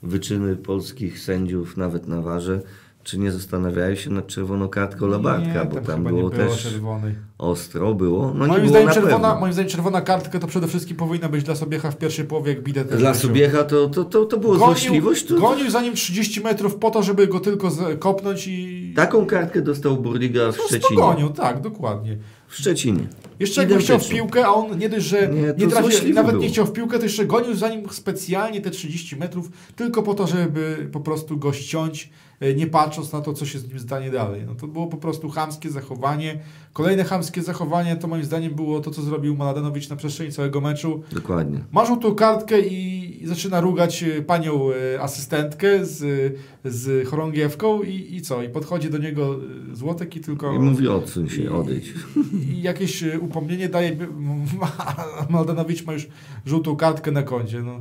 [0.02, 2.60] wyczyny polskich sędziów, nawet na warze,
[3.04, 6.62] czy nie zastanawiają się nad czerwoną kartką Labartka, nie, bo tam chyba było było też
[6.62, 7.14] czerwonej.
[7.38, 8.34] ostro było.
[8.34, 11.44] No moim, było zdaniem na czerwona, moim zdaniem czerwona kartka to przede wszystkim powinna być
[11.44, 13.28] dla Sobiecha w pierwszej połowie, jak bidę też Dla wrócił.
[13.30, 15.24] Subiecha to, to, to, to było Gonił, złośliwość.
[15.26, 18.92] To, gonił za nim 30 metrów po to, żeby go tylko kopnąć i...
[18.96, 21.00] Taką kartkę dostał Burliga w Szczecinie.
[21.00, 22.18] gonił, tak, dokładnie.
[22.48, 23.00] W Szczecinie.
[23.40, 26.42] Jeszcze jakby chciał w piłkę, a on nie dość, że Nie, nie, trafił, nawet było.
[26.42, 30.14] nie chciał w piłkę, to jeszcze gonił za nim specjalnie te 30 metrów, tylko po
[30.14, 32.10] to, żeby po prostu go ściąć,
[32.56, 34.42] nie patrząc na to, co się z nim stanie dalej.
[34.46, 36.38] No to było po prostu chamskie zachowanie.
[36.72, 41.02] Kolejne chamskie zachowanie to moim zdaniem było to, co zrobił Maladenowicz na przestrzeni całego meczu.
[41.12, 41.64] Dokładnie.
[41.72, 46.32] Ma żółtą kartkę i, i zaczyna rugać e, panią e, asystentkę z,
[46.64, 48.42] z chorągiewką i, i co?
[48.42, 49.36] I podchodzi do niego
[49.72, 50.54] e, Złotek i tylko...
[50.54, 51.94] I mówi odsuń się, odejdź.
[52.50, 53.96] I jakieś e, upomnienie daje.
[55.30, 56.08] Maldanowicz ma już
[56.46, 57.62] żółtą kartkę na koncie.
[57.62, 57.80] No.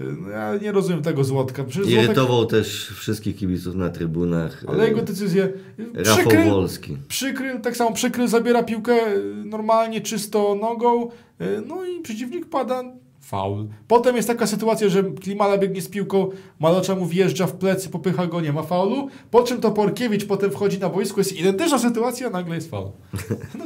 [0.00, 1.64] No, ja nie rozumiem tego Złotka.
[1.64, 4.64] Przecież Złotek, Irytował też wszystkich kibiców na trybunach.
[4.68, 5.52] ale jego decyzje.
[5.94, 6.96] Rafał Przykrył, Wolski.
[7.08, 11.10] przykrył, tak samo przykrył, zabiera piłkę e, normalnie, czysto nogą.
[11.40, 12.82] e, No i przeciwnik pada.
[13.20, 13.66] Faul.
[13.88, 16.30] Potem jest taka sytuacja, że Klimala biegnie z piłką,
[16.60, 19.08] Malocza mu wjeżdża w plecy, popycha go, nie ma faulu.
[19.30, 22.88] Po czym to Porkiewicz potem wchodzi na boisko, jest identyczna sytuacja, nagle jest faul.
[23.58, 23.64] No,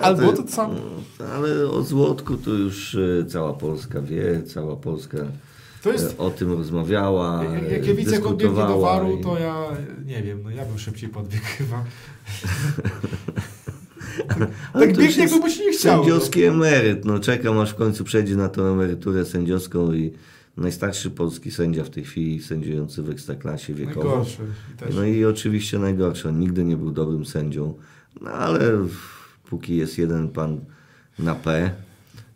[0.00, 0.74] albo to samo.
[1.36, 2.96] Ale o Złotku to już
[3.28, 5.18] cała Polska wie, cała Polska
[5.88, 9.68] jest e, o tym rozmawiała, Jak, ja widzę, biegnie do waru, to ja
[10.06, 11.84] nie wiem, no ja bym szybciej podbiegł chyba.
[14.72, 16.04] Ale tak biegnie, jakby mu się nie chciało.
[16.04, 17.04] Sędziowski emeryt.
[17.04, 20.12] No czekam aż w końcu przejdzie na tą emeryturę sędziowską i
[20.56, 24.08] najstarszy polski sędzia w tej chwili sędziujący w Ekstraklasie wiekowo.
[24.08, 24.42] Najgorszy.
[24.90, 24.94] I.
[24.94, 26.28] No i oczywiście najgorszy.
[26.28, 27.74] On nigdy nie był dobrym sędzią.
[28.20, 28.60] No ale
[29.44, 30.60] póki jest jeden pan
[31.18, 31.70] na P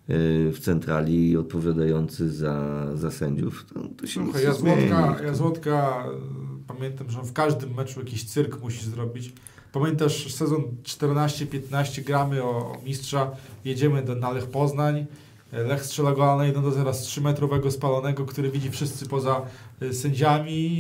[0.09, 4.55] w centrali odpowiadający za, za sędziów, to, to się Słuchaj, nic ja.
[4.55, 6.07] Złotka, ja Złotka,
[6.63, 9.33] y, pamiętam, że w każdym meczu jakiś cyrk musi zrobić.
[9.73, 13.31] Pamiętasz sezon 14-15, gramy o, o mistrza,
[13.65, 15.07] jedziemy do, na Lech Poznań.
[15.53, 19.43] Lech strzela gola na 1 do 0 z 3-metrowego spalonego, który widzi wszyscy poza
[19.83, 20.77] y, sędziami.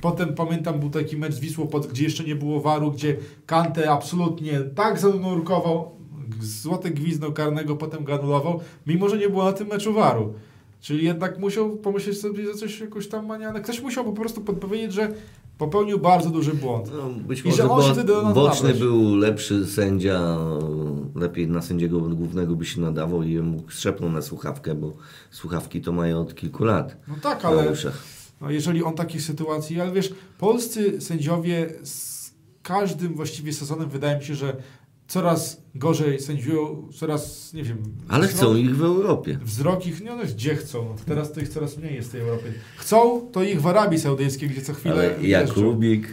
[0.00, 3.90] Potem pamiętam był taki mecz z Wisłą, pod, gdzie jeszcze nie było waru, gdzie Kante
[3.90, 5.99] absolutnie tak zanurkował,
[6.40, 10.34] złoty gwizdał karnego, potem go anulował, mimo że nie było na tym meczu waru.
[10.80, 13.60] Czyli jednak musiał pomyśleć sobie, że coś jakoś tam maniane.
[13.60, 15.12] Ktoś musiał po prostu podpowiedzieć, że
[15.58, 16.90] popełnił bardzo duży błąd.
[16.96, 20.38] No, być I może że on się wtedy boczny był lepszy sędzia,
[21.14, 24.92] lepiej na sędziego głównego by się nadawał i mógł strzepnął na słuchawkę, bo
[25.30, 27.72] słuchawki to mają od kilku lat No tak, ale
[28.40, 32.20] no jeżeli on takich sytuacji, ale wiesz, polscy sędziowie z
[32.62, 34.56] każdym właściwie sezonem wydaje mi się, że
[35.10, 37.76] coraz gorzej sędziują, coraz, nie wiem...
[38.08, 39.38] Ale wzrok- chcą ich w Europie.
[39.44, 40.96] Wzrok ich, no, no gdzie chcą?
[41.06, 42.52] Teraz to ich coraz mniej jest w tej Europie.
[42.76, 45.28] Chcą, to ich w Arabii Saudyjskiej, gdzie co chwilę Ale.
[45.28, 46.08] Jakubik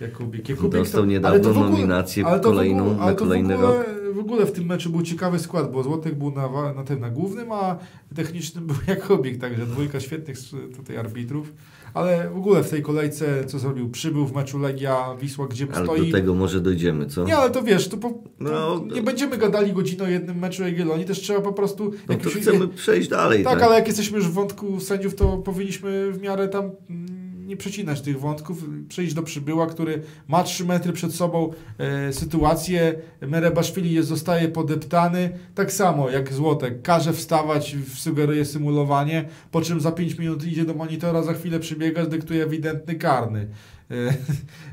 [0.00, 0.48] Jakubik.
[0.48, 3.86] Jakubik dostał to, niedawno to ogóle- nominację kolejną ogóle- na to w kolejny ogóle, rok.
[4.14, 7.10] W ogóle w tym meczu był ciekawy skład, bo Złotek był na, na tym na
[7.10, 7.78] głównym, a
[8.14, 10.36] technicznym był Jakubik, także dwójka świetnych
[10.76, 11.52] tutaj arbitrów.
[11.98, 13.90] Ale w ogóle w tej kolejce, co zrobił?
[13.90, 16.06] Przybył w meczu Legia Wisła, gdzie Ale stoi...
[16.06, 17.24] do tego może dojdziemy, co?
[17.24, 21.04] Nie, ale to wiesz, to po, No, nie będziemy gadali godzinę o jednym meczu Jagiellonii,
[21.04, 21.92] też trzeba po prostu...
[22.08, 23.62] No to już- chcemy przejść dalej, tak, tak?
[23.62, 27.17] ale jak jesteśmy już w wątku sędziów, to powinniśmy w miarę tam mm,
[27.48, 32.94] nie przecinać tych wątków, przejść do przybyła, który ma 3 metry przed sobą e, sytuację,
[33.20, 39.92] Merebaszwili jest, zostaje podeptany, tak samo jak Złotek, każe wstawać, sugeruje symulowanie, po czym za
[39.92, 43.48] 5 minut idzie do monitora, za chwilę przybiega, dyktuje ewidentny karny.
[43.90, 43.94] E,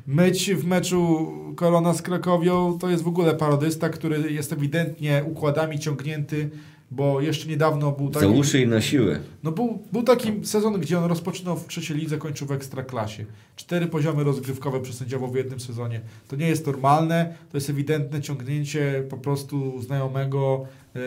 [0.07, 5.79] Myć w meczu Korona z Krakowią to jest w ogóle parodysta, który jest ewidentnie układami
[5.79, 6.49] ciągnięty,
[6.91, 8.25] bo jeszcze niedawno był taki...
[8.25, 9.19] Za uszy i na siłę.
[9.43, 13.25] No był, był taki sezon, gdzie on rozpoczynał w trzeciej lidze, kończył w ekstraklasie.
[13.55, 16.01] Cztery poziomy rozgrywkowe przesędziował w jednym sezonie.
[16.27, 20.99] To nie jest normalne, to jest ewidentne ciągnięcie po prostu znajomego e,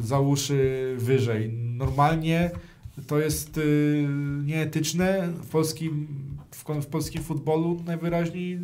[0.00, 1.52] za uszy wyżej.
[1.52, 2.50] Normalnie
[3.06, 3.62] to jest e,
[4.44, 6.06] nieetyczne w polskim,
[6.50, 8.60] w, w polskim futbolu najwyraźniej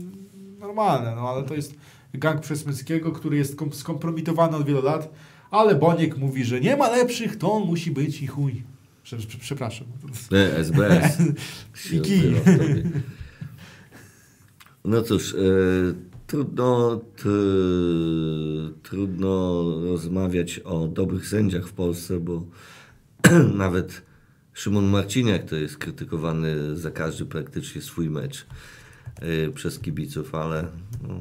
[0.59, 1.75] normalne, no ale to jest
[2.15, 5.11] gang Przesmyckiego, który jest kom- skompromitowany od wielu lat,
[5.51, 8.63] ale Boniek mówi, że nie ma lepszych, to on musi być i chuj.
[9.03, 9.87] Prze- prze- Przepraszam.
[10.65, 11.19] SBS.
[11.93, 12.35] I kij.
[14.85, 15.37] No cóż, e,
[16.27, 17.29] trudno, t,
[18.83, 22.45] trudno rozmawiać o dobrych sędziach w Polsce, bo
[23.55, 24.03] nawet
[24.53, 28.47] Szymon Marciniak to jest krytykowany za każdy praktycznie swój mecz
[29.17, 30.67] e, przez kibiców, ale
[31.09, 31.21] no,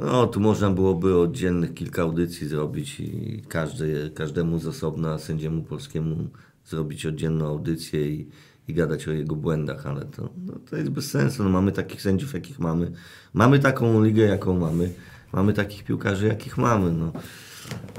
[0.00, 6.28] no, tu można byłoby oddzielnych kilka audycji zrobić i każdy, każdemu z osobna sędziemu polskiemu
[6.66, 8.28] zrobić oddzielną audycję i,
[8.68, 11.44] i gadać o jego błędach, ale to, no, to jest bez sensu.
[11.44, 12.92] No, mamy takich sędziów, jakich mamy.
[13.32, 14.92] Mamy taką ligę, jaką mamy.
[15.32, 16.92] Mamy takich piłkarzy, jakich mamy.
[16.92, 17.12] No.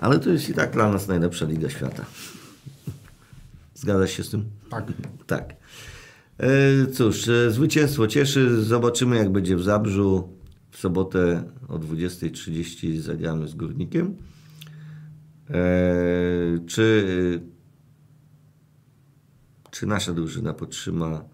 [0.02, 2.06] Ale to jest i tak dla nas najlepsza liga świata.
[3.76, 4.46] Zgadzasz się z tym?
[4.70, 4.86] Tak.
[5.28, 5.54] Tak.
[6.38, 8.64] E, Cóż, e, zwycięstwo cieszy.
[8.64, 10.41] Zobaczymy, jak będzie w Zabrzu.
[10.72, 14.16] W sobotę o 20.30 zagramy z Górnikiem.
[15.50, 15.54] E,
[16.68, 17.42] Czy,
[19.72, 21.26] czy nasza drużyna podtrzyma,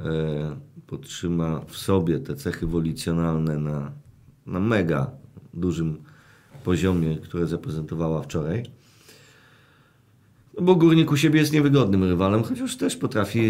[0.00, 3.92] e, podtrzyma w sobie te cechy wolicjonalne na,
[4.46, 5.10] na mega
[5.54, 6.02] dużym
[6.64, 8.81] poziomie, które zaprezentowała wczoraj?
[10.56, 13.40] No bo Górnik u siebie jest niewygodnym rywalem, chociaż też potrafi,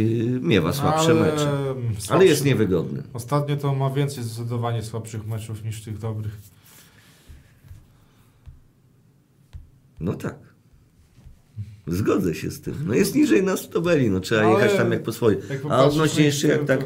[0.43, 1.51] miewa słabsze Ale, mecze.
[1.51, 3.03] mm, Ale słabszy- jest niewygodny.
[3.13, 6.39] Ostatnio to ma więcej zdecydowanie słabszych meczów niż tych dobrych.
[10.01, 10.35] No tak.
[11.87, 12.75] Zgodzę się z tym.
[12.87, 15.37] No jest niżej nas w tabeli, no trzeba Ale jechać tam jak po swoje.
[15.51, 16.85] jak A odnośnie jeszcze jak tak,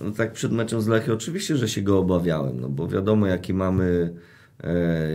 [0.00, 3.54] no tak przed meczem z Lechem, oczywiście, że się go obawiałem, no bo wiadomo jaki
[3.54, 4.14] mamy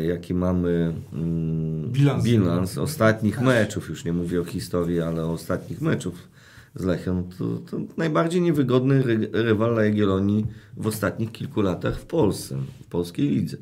[0.07, 2.23] jaki mamy mm, Bilans.
[2.23, 6.27] bilans ostatnich meczów, już nie mówię o historii, ale o ostatnich meczów
[6.75, 10.45] z Lechem, to, to najbardziej niewygodny ry, rywal dla Jagiellonii
[10.77, 13.57] w ostatnich kilku latach w Polsce, w polskiej lidze.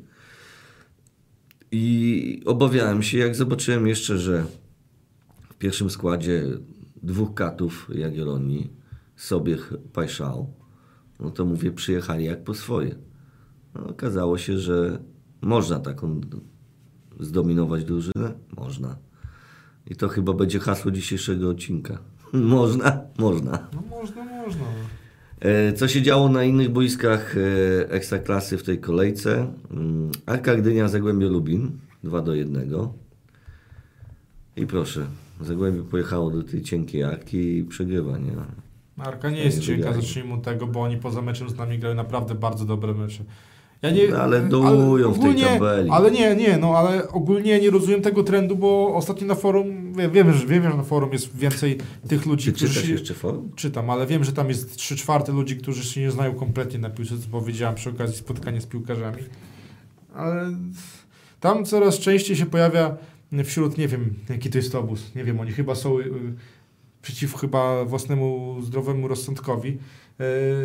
[1.72, 4.44] I obawiałem się, jak zobaczyłem jeszcze, że
[5.50, 6.44] w pierwszym składzie
[7.02, 8.70] dwóch katów Jagiellonii,
[9.16, 10.52] Sobiech, Pajszał,
[11.20, 12.94] no to mówię, przyjechali jak po swoje.
[13.74, 14.98] No, okazało się, że
[15.46, 16.20] można taką
[17.20, 18.32] zdominować drużynę?
[18.56, 18.96] Można.
[19.86, 21.98] I to chyba będzie hasło dzisiejszego odcinka.
[22.32, 23.00] można?
[23.18, 23.68] Można.
[23.74, 24.64] No można, można.
[25.40, 29.52] E, Co się działo na innych boiskach e, Ekstraklasy w tej kolejce?
[29.70, 31.70] Mm, Arka Gdynia, Zagłębie Lubin
[32.04, 32.70] 2 do 1.
[34.56, 35.06] I proszę,
[35.40, 38.32] Zagłębie pojechało do tej cienkiej Arki i przegrywa, nie?
[38.96, 42.34] Marka nie jest cienka, zacznijmy od tego, bo oni poza meczem z nami grają naprawdę
[42.34, 43.24] bardzo dobre mecze.
[43.82, 45.90] Ja nie, No, ale dołują w tej tabeli.
[45.90, 50.10] Ale nie, nie, no ale ogólnie nie rozumiem tego trendu, bo ostatnio na forum, wiem,
[50.10, 53.14] wiem, że, wiem, że na forum jest więcej tych ludzi, Czy którzy czytasz się, jeszcze
[53.14, 53.50] forum?
[53.56, 56.90] czytam, ale wiem, że tam jest 3 czwarte ludzi, którzy się nie znają kompletnie na
[56.90, 59.22] piłce, co powiedziałem przy okazji spotkania z piłkarzami.
[60.14, 60.50] Ale
[61.40, 62.96] tam coraz częściej się pojawia
[63.44, 66.04] wśród, nie wiem, jaki to jest obóz, nie wiem, oni chyba są y,
[67.02, 69.78] przeciw chyba własnemu zdrowemu rozsądkowi,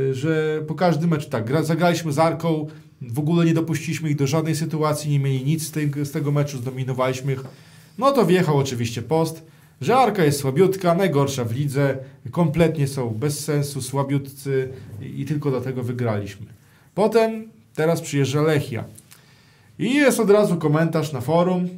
[0.09, 2.67] y, że po każdym meczu, tak, gra, zagraliśmy z Arką,
[3.01, 6.31] w ogóle nie dopuściliśmy ich do żadnej sytuacji, nie mieli nic z tego, z tego
[6.31, 7.43] meczu, zdominowaliśmy ich.
[7.97, 9.43] No to wjechał oczywiście post,
[9.81, 11.97] że Arka jest słabiutka, najgorsza w lidze,
[12.31, 14.69] kompletnie są bez sensu, słabiutcy
[15.01, 16.45] i, i tylko dlatego wygraliśmy.
[16.95, 18.83] Potem, teraz przyjeżdża Lechia.
[19.79, 21.69] I jest od razu komentarz na forum,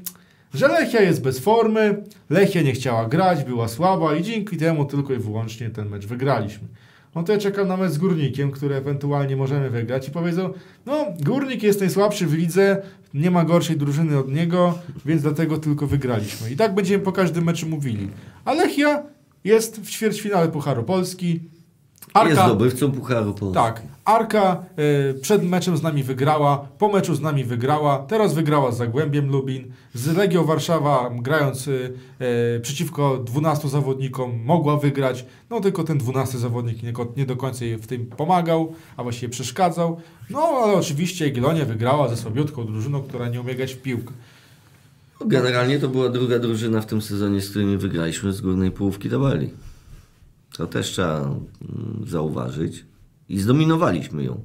[0.54, 5.14] że Lechia jest bez formy, Lechia nie chciała grać, była słaba i dzięki temu tylko
[5.14, 6.68] i wyłącznie ten mecz wygraliśmy.
[7.16, 10.54] No to ja czekam na mecz z Górnikiem, który ewentualnie możemy wygrać i powiedzą,
[10.86, 12.82] no Górnik jest najsłabszy w lidze,
[13.14, 16.52] nie ma gorszej drużyny od niego, więc dlatego tylko wygraliśmy.
[16.52, 18.10] I tak będziemy po każdym meczu mówili.
[18.46, 19.04] A Lechia
[19.44, 21.40] jest w ćwierćfinale Pucharu Polski.
[22.26, 23.54] Jest zdobywcą Pucharu Polski.
[23.54, 23.82] Tak.
[24.06, 28.78] Arka e, przed meczem z nami wygrała, po meczu z nami wygrała, teraz wygrała z
[28.78, 29.72] Zagłębiem Lubin.
[29.94, 31.72] Z Legią Warszawa grając e,
[32.20, 37.66] e, przeciwko 12 zawodnikom mogła wygrać, no tylko ten 12 zawodnik nie, nie do końca
[37.66, 39.98] jej w tym pomagał, a właściwie przeszkadzał.
[40.30, 44.14] No ale oczywiście Jagiellonia wygrała ze słabiutką drużyną, która nie umie grać w piłkę.
[45.26, 49.50] Generalnie to była druga drużyna w tym sezonie, z którymi wygraliśmy z górnej połówki tabeli.
[50.58, 51.40] To też trzeba mm,
[52.08, 52.86] zauważyć.
[53.30, 54.42] I zdominowaliśmy ją.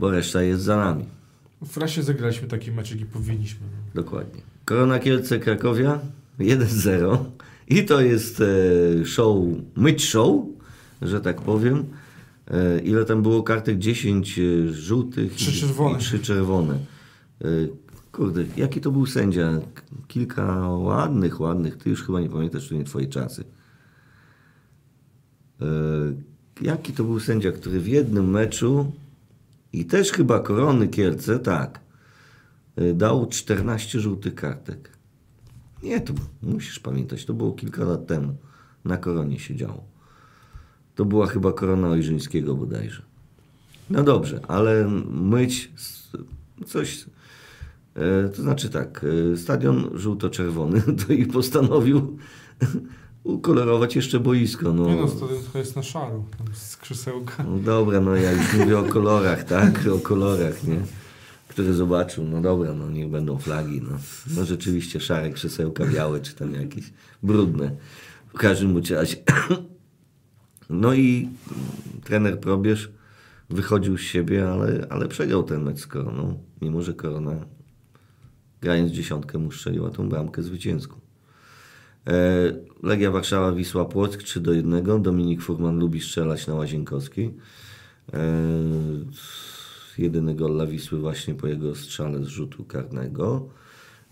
[0.00, 1.04] Bo reszta jest za nami.
[1.62, 3.66] W rasie zagraliśmy taki mecz, jaki powinniśmy.
[3.94, 4.40] Dokładnie.
[4.64, 6.00] Korona Kielce Krakowia
[6.40, 7.18] 1-0.
[7.68, 9.36] I to jest e, show,
[9.76, 10.44] myć show,
[11.02, 11.84] że tak powiem.
[12.50, 13.78] E, ile tam było kartek?
[13.78, 15.96] 10 e, żółtych Trzy i- czerwone.
[15.98, 16.78] i 3 czerwone.
[18.12, 19.60] Kurde, jaki to był sędzia?
[20.08, 21.76] Kilka ładnych, ładnych.
[21.76, 23.44] Ty już chyba nie pamiętasz, to nie twoje czasy.
[25.62, 28.92] E, jaki to był sędzia, który w jednym meczu
[29.72, 31.80] i też chyba Korony Kielce, tak,
[32.80, 34.90] y, dał 14 żółtych kartek.
[35.82, 38.36] Nie, to musisz pamiętać, to było kilka lat temu.
[38.84, 39.84] Na koronie się działo.
[40.94, 43.02] To była chyba korona Ojrzyńskiego bodajże.
[43.90, 45.72] No dobrze, ale myć
[46.66, 47.06] coś.
[47.94, 52.18] e, To znaczy tak, e, stadion żółto-czerwony to i postanowił
[53.24, 54.72] ukolorować jeszcze boisko.
[54.72, 54.86] No.
[54.86, 57.42] Nie no, to, to jest na szaro, tam z krzesełka.
[57.42, 59.86] No dobra, no ja już mówię o kolorach, tak?
[59.94, 60.80] O kolorach, nie?
[61.48, 63.98] Który zobaczył, no dobra, no niech będą flagi, no.
[64.36, 67.76] No rzeczywiście szare krzesełka, białe, czy tam jakieś brudne.
[68.28, 69.16] W każdym razie.
[70.70, 71.28] No i
[72.04, 72.90] trener Probierz
[73.50, 76.38] wychodził z siebie, ale, ale przegrał ten mecz z Koroną.
[76.62, 77.46] Mimo, że Korona
[78.60, 81.01] grając dziesiątkę mu strzeliła tą bramkę zwycięską.
[82.06, 82.12] E,
[82.82, 85.02] Legia Warszawa, Wisła Płock 3 do 1.
[85.02, 87.34] Dominik Furman lubi strzelać na Łazienkowskiej.
[88.12, 88.18] E,
[89.98, 93.48] Jedyny gol dla Wisły właśnie po jego strzale z rzutu karnego.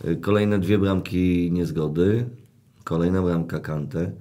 [0.04, 2.26] E, Kolejne dwie bramki niezgody.
[2.84, 4.12] Kolejna bramka Kante.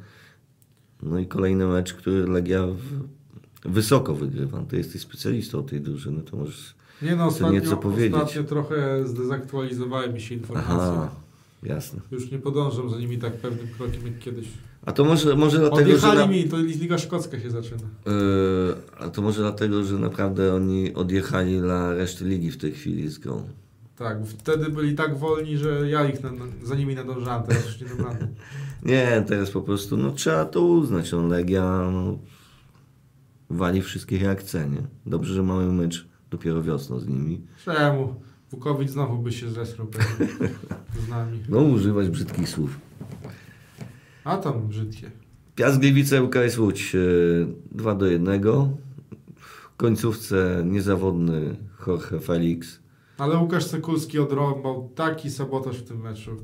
[1.04, 2.68] No i kolejny mecz, który Legia
[3.66, 4.64] wysoko wygrywa.
[4.70, 6.76] Ty jesteś specjalistą tej drużyny, to możesz...
[7.02, 8.14] Nie no, ostatnio, nieco powiedzieć.
[8.14, 10.74] ostatnio trochę zdezaktualizowały mi się informacje.
[10.76, 11.10] Aha,
[11.64, 12.02] jasne.
[12.12, 14.48] Już nie podążam za nimi tak pewnym krokiem jak kiedyś.
[14.86, 15.96] A to może, może dlatego, że...
[15.96, 17.82] Odjechali na- mi, to Liga Szkocka się zaczyna.
[18.06, 18.14] Yy,
[18.98, 23.18] a to może dlatego, że naprawdę oni odjechali dla reszty ligi w tej chwili z
[23.18, 23.44] grą.
[23.96, 27.82] Tak, wtedy byli tak wolni, że ja ich na, na, za nimi nadążałem, teraz już
[27.82, 28.28] nie dam rady.
[28.84, 31.12] Nie, teraz po prostu no, trzeba to uznać.
[31.12, 32.18] No, Legia no,
[33.50, 34.82] wali wszystkich jak chce, nie?
[35.06, 37.42] Dobrze, że mamy mecz dopiero wiosną z nimi.
[37.66, 38.16] Czemu?
[38.52, 39.88] Wukowicz znowu by się zesrał
[41.06, 41.40] z nami.
[41.50, 42.80] No, używać brzydkich słów.
[44.24, 45.12] A tam brzydkie.
[45.56, 48.42] Piast Gliwice, UKS Łódź yy, 2 do 1.
[49.36, 51.56] W końcówce niezawodny
[51.88, 52.80] Jorge Felix.
[53.18, 56.38] Ale Łukasz Sekulski odrąbał taki sabotaż w tym meczu.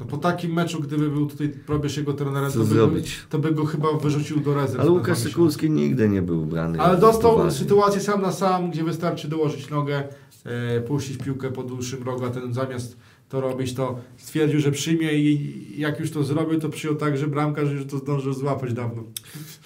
[0.00, 3.18] No po takim meczu, gdyby był tutaj probierz jego trenerem, Co to by, zrobić?
[3.30, 4.80] to by go chyba wyrzucił do rezerw.
[4.80, 5.18] Ale Łukasz.
[5.18, 6.80] Sykulski nigdy nie był brany.
[6.80, 7.58] Ale dostał poważnie.
[7.58, 10.04] sytuację sam na sam, gdzie wystarczy dołożyć nogę,
[10.44, 12.96] e, puścić piłkę po dłuższym rogu, a ten zamiast
[13.28, 17.26] to robić, to stwierdził, że przyjmie i jak już to zrobił, to przyjął tak, że
[17.26, 19.02] bramkarz już to zdążył złapać dawno.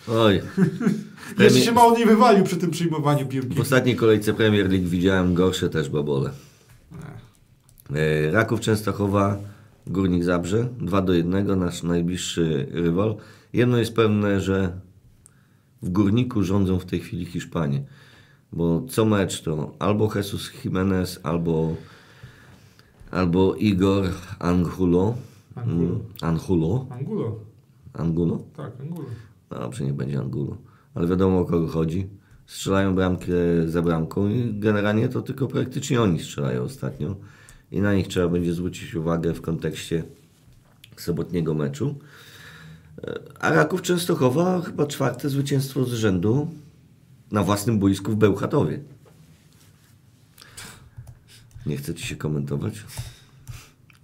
[0.08, 0.40] Oj.
[1.38, 3.54] Jeszcze się mało nie wywalił przy tym przyjmowaniu piłki.
[3.54, 6.30] W ostatniej kolejce Premier League widziałem gorsze też babole.
[7.94, 9.38] E, Raków Częstochowa,
[9.86, 13.16] Górnik Zabrze, 2 do 1, nasz najbliższy rywal.
[13.52, 14.80] Jedno jest pewne, że
[15.82, 17.84] w Górniku rządzą w tej chwili Hiszpanie.
[18.52, 21.74] bo co mecz to albo Jesus Jimenez, albo,
[23.10, 24.04] albo Igor
[24.38, 25.14] Angulo.
[25.54, 25.94] Angulo.
[25.94, 26.86] Mm, Angulo.
[26.90, 27.36] Angulo.
[27.92, 28.38] Angulo?
[28.56, 29.08] Tak, Angulo.
[29.50, 30.56] Dobrze, niech będzie Angulo.
[30.94, 32.08] Ale wiadomo o kogo chodzi.
[32.46, 33.32] Strzelają bramkę
[33.66, 37.16] za bramką i generalnie to tylko praktycznie oni strzelają ostatnio.
[37.70, 40.04] I na nich trzeba będzie zwrócić uwagę w kontekście
[40.96, 41.98] sobotniego meczu.
[43.04, 46.50] E, A Raków Częstochowa chyba czwarte zwycięstwo z rzędu
[47.30, 48.80] na własnym boisku w Bełchatowie.
[51.66, 52.84] Nie chce Ci się komentować?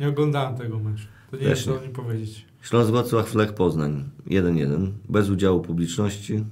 [0.01, 1.05] Nie oglądałem tego meczu.
[1.31, 2.47] To nie Też jest co o nim powiedzieć.
[2.63, 6.45] Śląsk Wrocław Lech Poznań 1-1 bez udziału publiczności.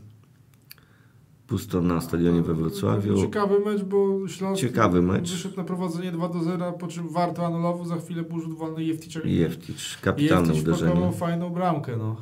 [1.48, 3.20] Pusto na stadionie we Wrocławiu.
[3.22, 5.30] Ciekawy mecz, bo Śląsk Ciekawy mecz.
[5.32, 8.84] wyszedł na prowadzenie 2 do 0, po czym Warto anulował, za chwilę był rzut wolny
[8.84, 9.20] Jefticza.
[9.24, 11.12] Jefticz, kapitalne Jefticz uderzenie.
[11.12, 12.16] fajną bramkę, no.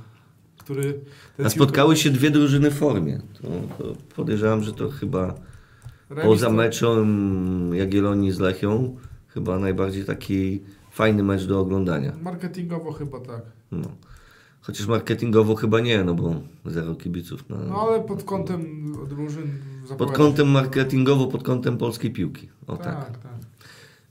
[0.59, 1.01] Który...
[1.45, 3.21] A spotkały się dwie drużyny w formie.
[3.43, 3.49] To,
[3.85, 5.35] to podejrzewam, że to chyba
[6.11, 8.97] remis poza to- meczem Jagiellonii z Lechią
[9.29, 12.13] chyba najbardziej taki fajny mecz do oglądania.
[12.23, 13.43] Marketingowo chyba tak.
[13.73, 13.89] No.
[14.67, 17.49] Chociaż marketingowo chyba nie, no bo zero kibiców.
[17.49, 19.51] Na, No ale pod kątem drużyn
[19.99, 22.49] pod kątem marketingowo, pod kątem polskiej piłki.
[22.67, 22.85] O tak.
[22.85, 23.33] Tak, tak.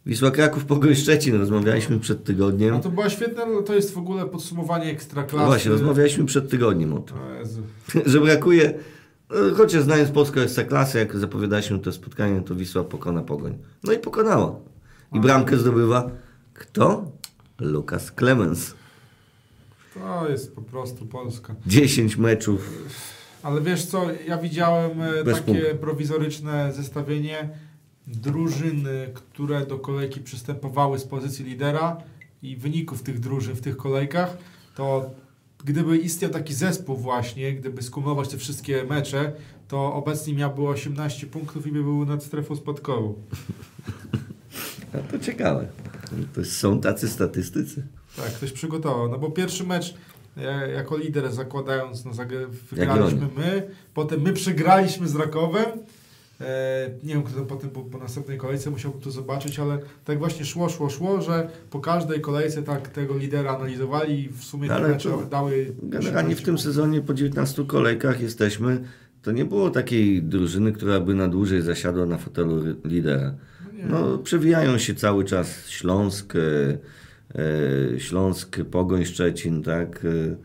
[0.05, 2.75] Wisła Kraków, Pogoń Szczecin, rozmawialiśmy przed tygodniem.
[2.75, 5.43] A to była świetna, to jest w ogóle podsumowanie ekstraklasy.
[5.43, 7.17] No właśnie, rozmawialiśmy przed tygodniem o tym.
[7.17, 8.73] O że brakuje,
[9.29, 13.57] no, chociaż znając polską klasę, jak zapowiadaliśmy to spotkanie, to Wisła pokona Pogoń.
[13.83, 14.55] No i pokonała.
[15.13, 16.09] I bramkę zdobywa
[16.53, 17.11] kto?
[17.59, 18.75] Lukas Clemens.
[19.99, 21.55] To jest po prostu Polska.
[21.67, 22.69] 10 meczów.
[23.43, 25.77] Ale wiesz co, ja widziałem e, Bez takie punktu.
[25.77, 27.49] prowizoryczne zestawienie
[28.07, 31.97] drużyn, e, które do kolejki przystępowały z pozycji lidera
[32.41, 34.37] i wyników tych drużyn w tych kolejkach,
[34.75, 35.09] to
[35.65, 39.31] gdyby istniał taki zespół właśnie, gdyby skumulować te wszystkie mecze,
[39.67, 43.13] to obecnie miałby 18 punktów i by był nad strefą spadkową.
[44.93, 45.67] A to ciekawe.
[46.35, 47.87] To są tacy statystycy.
[48.15, 49.09] Tak, ktoś przygotował.
[49.09, 49.95] No bo pierwszy mecz
[50.75, 52.11] jako lider zakładając, no,
[52.71, 55.65] wygraliśmy my, potem my przegraliśmy z Rakowem.
[56.41, 60.45] E, nie wiem, kto potem był po następnej kolejce, musiałbym to zobaczyć, ale tak właśnie
[60.45, 64.75] szło, szło, szło, że po każdej kolejce tak tego lidera analizowali i w sumie te
[64.75, 65.73] Ale mecze to dały...
[65.83, 68.83] Generalnie w 18 tym sezonie po 19 kolejkach jesteśmy.
[69.21, 73.35] To nie było takiej drużyny, która by na dłużej zasiadła na fotelu lidera.
[73.73, 73.85] Nie.
[73.85, 76.39] No, przewijają się cały czas Śląsk, e,
[77.97, 80.05] Śląsk, Pogoń Szczecin, tak?
[80.05, 80.35] E,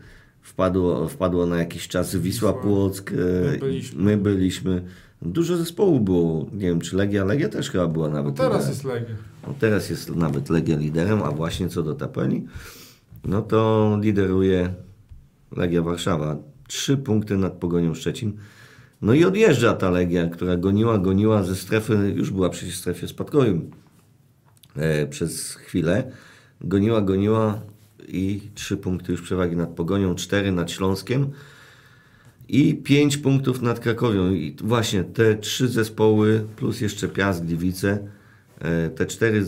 [0.41, 2.53] wpadło, wpadło na jakiś czas Wisła.
[2.53, 3.11] Płock.
[3.11, 3.15] e,
[3.51, 4.03] My byliśmy.
[4.03, 4.81] My byliśmy.
[5.21, 6.45] Dużo zespołów było.
[6.53, 7.25] Nie wiem, czy Legia.
[7.25, 8.69] Legia też chyba była No nawet teraz liderem.
[8.69, 9.15] jest Legia.
[9.47, 12.45] No teraz jest nawet Legia liderem, a właśnie co do tabeli,
[13.25, 14.73] no to lideruje
[15.57, 16.37] Legia Warszawa.
[16.67, 18.33] Trzy punkty nad Pogonią Szczecin.
[19.01, 23.07] No i odjeżdża ta Legia, która goniła, goniła ze strefy, już była przecież w strefie
[23.07, 23.71] spadkowym
[24.75, 26.11] e, przez chwilę.
[26.63, 27.61] Goniła, goniła
[28.07, 31.31] i trzy punkty już przewagi nad Pogonią, cztery nad Śląskiem
[32.47, 34.31] i pięć punktów nad Krakowią.
[34.31, 38.07] I właśnie te trzy zespoły, plus jeszcze Piast, Gliwice,
[38.59, 39.45] e, te cztery, y,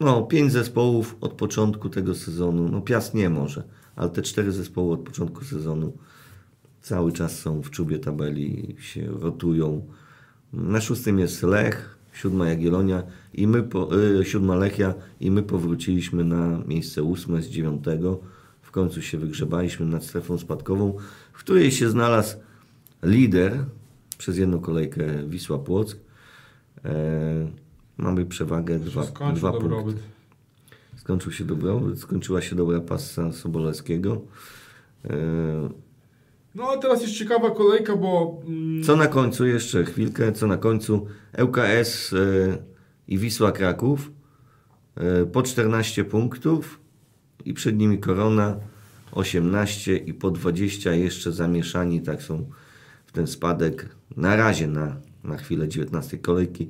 [0.00, 3.62] no pięć zespołów od początku tego sezonu, no Piast nie może,
[3.96, 5.92] ale te cztery zespoły od początku sezonu
[6.82, 9.86] cały czas są w czubie tabeli, się rotują.
[10.52, 13.02] Na szóstym jest Lech, siódma Jagiellonia
[13.34, 13.88] i my, po,
[14.20, 18.20] y, siódma Lechia i my powróciliśmy na miejsce ósme z dziewiątego.
[18.62, 20.96] W końcu się wygrzebaliśmy nad strefą spadkową,
[21.32, 22.36] w której się znalazł
[23.02, 23.64] lider
[24.18, 25.98] przez jedną kolejkę Wisła Płock.
[26.84, 26.90] E,
[27.96, 29.02] mamy przewagę dwa,
[29.34, 30.00] dwa punkty.
[30.96, 34.20] Skończył się dobrobyt, skończyła się dobra pasa Sobolewskiego.
[35.04, 35.10] E,
[36.54, 38.40] No a teraz jest ciekawa kolejka, bo...
[38.46, 41.06] Mm, Co na końcu, jeszcze chwilkę, co na końcu?
[41.42, 42.16] ŁKS e,
[43.08, 44.10] i Wisła Kraków
[44.96, 46.80] e, po 14 punktów
[47.44, 48.56] i przed nimi Korona
[49.12, 52.50] 18 i po 20 jeszcze zamieszani, tak są
[53.06, 53.88] w ten spadek.
[54.16, 56.68] Na razie na, na chwilę 19 kolejki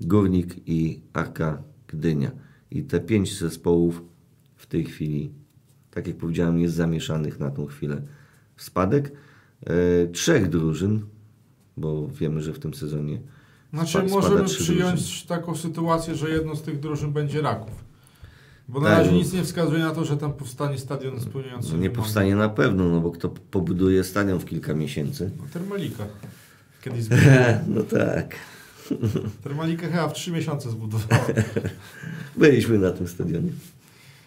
[0.00, 2.30] Górnik i Arka Gdynia.
[2.70, 4.02] I te pięć zespołów
[4.56, 5.32] w tej chwili,
[5.90, 8.02] tak jak powiedziałem, jest zamieszanych na tą chwilę
[8.58, 9.12] spadek.
[9.66, 11.00] E, trzech drużyn,
[11.76, 13.20] bo wiemy, że w tym sezonie
[13.72, 15.28] Znaczy możemy przyjąć drużyny.
[15.28, 17.84] taką sytuację, że jedną z tych drużyn będzie Raków.
[18.68, 21.78] Bo na Tak, razie nic nie wskazuje na to, że tam powstanie stadion spełniający No
[21.78, 25.30] nie powstanie na pewno, no bo kto pobuduje stadion w kilka miesięcy?
[25.38, 26.04] No, Termalika.
[26.82, 27.58] Kiedyś zbudowała.
[27.68, 28.34] No tak.
[29.44, 31.24] Termalika chyba w trzy miesiące zbudowała.
[32.36, 33.50] Byliśmy na tym stadionie.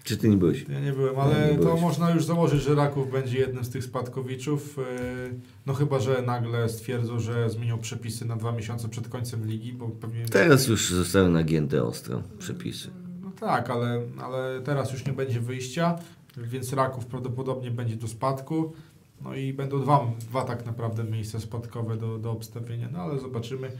[0.03, 0.65] Czy ty nie byłeś?
[0.69, 1.81] Ja nie byłem, Ja ale nie to byłeś.
[1.81, 4.77] można już założyć, że Raków będzie jednym z tych spadkowiczów.
[4.77, 9.73] yy, No chyba, że nagle stwierdzą, że zmienią przepisy na dwa miesiące przed końcem ligi,
[9.73, 10.25] bo pewnie...
[10.25, 12.89] Teraz już zostały nagięte ostro przepisy.
[13.23, 15.99] No tak, ale, ale teraz już nie będzie wyjścia,
[16.37, 18.73] więc Raków prawdopodobnie będzie do spadku.
[19.21, 23.71] No i będą dwa, dwa tak naprawdę miejsca spadkowe do, do obstawienia, no ale zobaczymy.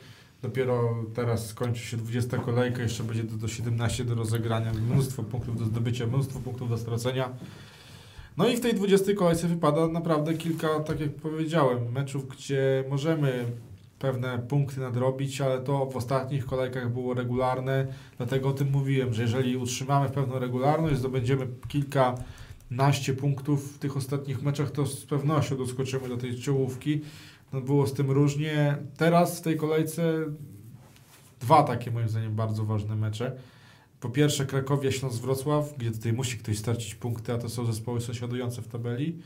[0.42, 5.60] Dopiero teraz skończy się 20 kolejka, jeszcze będzie do, do 17 do rozegrania, mnóstwo punktów
[5.60, 7.30] do zdobycia, mnóstwo punktów do stracenia.
[8.38, 13.46] No i w tej 20 kolejce wypada naprawdę kilka, tak jak powiedziałem, meczów, gdzie możemy
[14.00, 17.88] pewne punkty nadrobić, ale to w ostatnich kolejkach było regularne,
[18.18, 24.44] dlatego o tym mówiłem, że jeżeli utrzymamy pewną regularność, zdobędziemy kilkanaście punktów w tych ostatnich
[24.44, 27.02] meczach, to z pewnością doskoczymy do tej czołówki.
[27.54, 28.78] No było z tym różnie.
[28.98, 30.26] Teraz w tej kolejce
[31.40, 33.36] dwa takie moim zdaniem bardzo ważne mecze.
[34.00, 38.02] Po pierwsze Krakowia, Śląsk, Wrocław, gdzie tutaj musi ktoś stracić punkty, a to są zespoły
[38.02, 39.18] sąsiadujące w tabeli.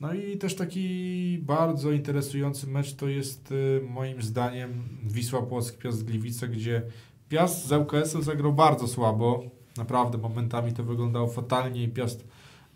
[0.00, 6.04] No i też taki bardzo interesujący mecz to jest y, moim zdaniem Wisła Płock, Piast
[6.04, 6.82] Gliwice, gdzie
[7.28, 9.44] Piast z ŁKS-em zagrał bardzo słabo.
[9.76, 12.24] Naprawdę momentami to wyglądało fatalnie i Piast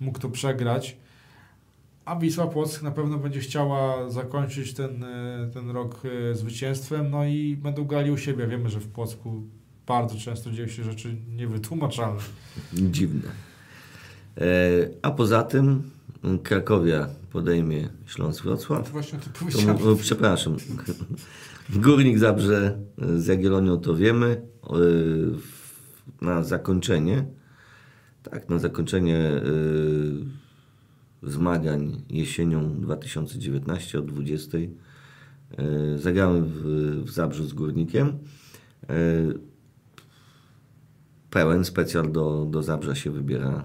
[0.00, 0.96] mógł to przegrać.
[2.05, 7.24] A Wisła Płock na pewno będzie chciała zakończyć ten, y, ten rok y, zwycięstwem, no
[7.24, 8.46] i będą grali u siebie.
[8.46, 9.42] Wiemy, że w Płocku
[9.86, 12.20] bardzo często dzieją się rzeczy niewytłumaczalne.
[12.74, 13.28] Dziwne.
[14.38, 14.44] E,
[15.02, 15.90] a poza tym
[16.42, 18.86] Krakowia podejmie Śląsk Wrocław.
[18.86, 19.76] To właśnie to To, powiedziałem.
[19.76, 20.57] o, przepraszam.
[21.70, 22.78] Górnik Zabrze
[23.16, 24.42] z Jagiellonią to wiemy.
[24.70, 27.24] E, Na zakończenie,
[28.22, 29.40] tak, na zakończenie e,
[31.27, 34.64] zmagań jesienią 2019 o 20 e,
[35.99, 36.62] zagramy w,
[37.05, 38.12] w Zabrzu z Górnikiem.
[38.89, 38.95] E,
[41.31, 43.64] Pełen specjal do, do Zabrza się wybiera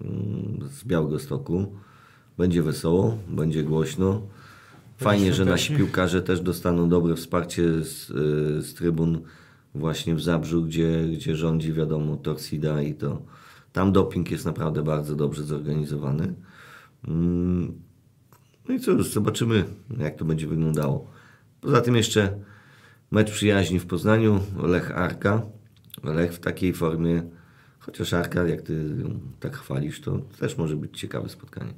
[0.00, 1.72] mm, z Białegostoku.
[2.38, 4.22] Będzie wesoło, będzie głośno.
[4.96, 9.20] Fajnie, że nasi piłkarze też dostaną dobre wsparcie z, y, z trybun
[9.74, 13.22] właśnie w Zabrzu, gdzie, gdzie rządzi, wiadomo, Torsida i to
[13.72, 16.34] tam doping jest naprawdę bardzo dobrze zorganizowany.
[17.08, 17.82] Mm,
[18.68, 19.64] No i cóż, zobaczymy,
[19.98, 21.10] jak to będzie wyglądało.
[21.60, 22.38] Poza tym jeszcze
[23.10, 25.42] mecz przyjaźni w Poznaniu, Lech Arka.
[26.02, 27.22] Lech w takiej formie,
[27.78, 28.94] chociaż Arka, jak ty
[29.40, 31.72] tak chwalisz, to też może być ciekawe spotkanie.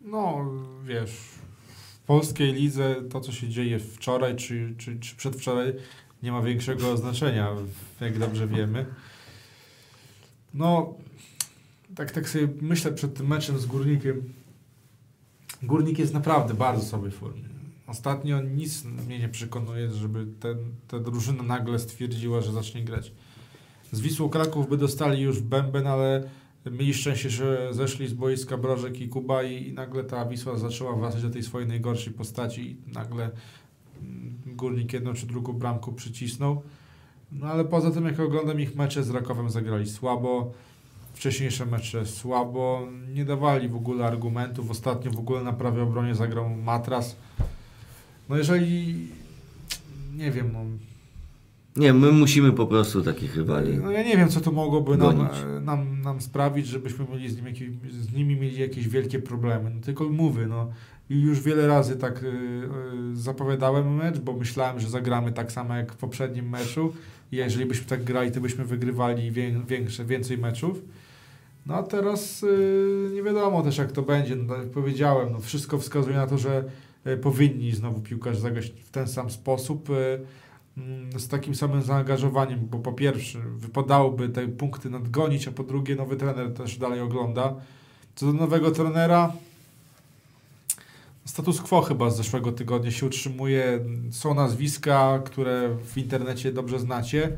[0.00, 0.50] No,
[0.84, 5.74] wiesz, w polskiej lidze to, co się dzieje wczoraj czy, czy, czy przedwczoraj,
[6.22, 7.48] nie ma większego znaczenia,
[8.00, 8.86] jak dobrze wiemy.
[10.54, 10.94] No,
[11.96, 14.22] tak, tak sobie myślę przed tym meczem z Górnikiem.
[15.62, 17.42] Górnik jest naprawdę bardzo słabej formie.
[17.86, 20.56] Ostatnio nic mnie nie przekonuje, żeby ten,
[20.88, 23.12] ta drużyna nagle stwierdziła, że zacznie grać.
[23.92, 26.28] Z Wisłą Kraków by dostali już bęben, ale
[26.70, 30.96] mieli szczęście, że zeszli z boiska Brożek i Kuba i, i nagle ta Wisła zaczęła
[30.96, 33.30] wracać do tej swojej najgorszej postaci i nagle
[34.02, 36.62] mm, Górnik jedną czy drugą bramką przycisnął.
[37.32, 40.52] No ale poza tym, jak oglądam ich mecze z Rakowem, zagrali słabo.
[41.14, 42.88] Wcześniejsze mecze słabo.
[43.14, 44.70] Nie dawali w ogóle argumentów.
[44.70, 47.16] Ostatnio w ogóle na prawej obronie zagrał Matras.
[48.28, 48.94] No jeżeli...
[50.16, 50.60] Nie wiem, no,
[51.76, 53.78] Nie, my musimy po prostu takich rywali.
[53.78, 55.28] no ja nie wiem, co to mogłoby nam,
[55.62, 59.70] nam, nam sprawić, żebyśmy mieli z, nim jakieś, z nimi mieli jakieś wielkie problemy.
[59.74, 60.70] No, tylko mówię, no
[61.10, 65.76] i już wiele razy tak y, y, zapowiadałem mecz, bo myślałem, że zagramy tak samo
[65.76, 66.92] jak w poprzednim meczu
[67.32, 70.82] i jeżeli byśmy tak grali, to byśmy wygrywali wię, większe, więcej meczów.
[71.66, 74.36] No a teraz y, nie wiadomo też jak to będzie.
[74.36, 76.64] No, jak powiedziałem, no, wszystko wskazuje na to, że
[77.06, 79.90] y, powinni znowu piłkarze zagrać w ten sam sposób.
[79.90, 80.20] Y,
[80.76, 85.96] mm, z takim samym zaangażowaniem, bo po pierwsze wypadałoby te punkty nadgonić, a po drugie
[85.96, 87.54] nowy trener też dalej ogląda.
[88.14, 89.32] Co do nowego trenera,
[91.24, 93.80] status quo chyba z zeszłego tygodnia się utrzymuje.
[94.10, 97.36] Są nazwiska, które w internecie dobrze znacie.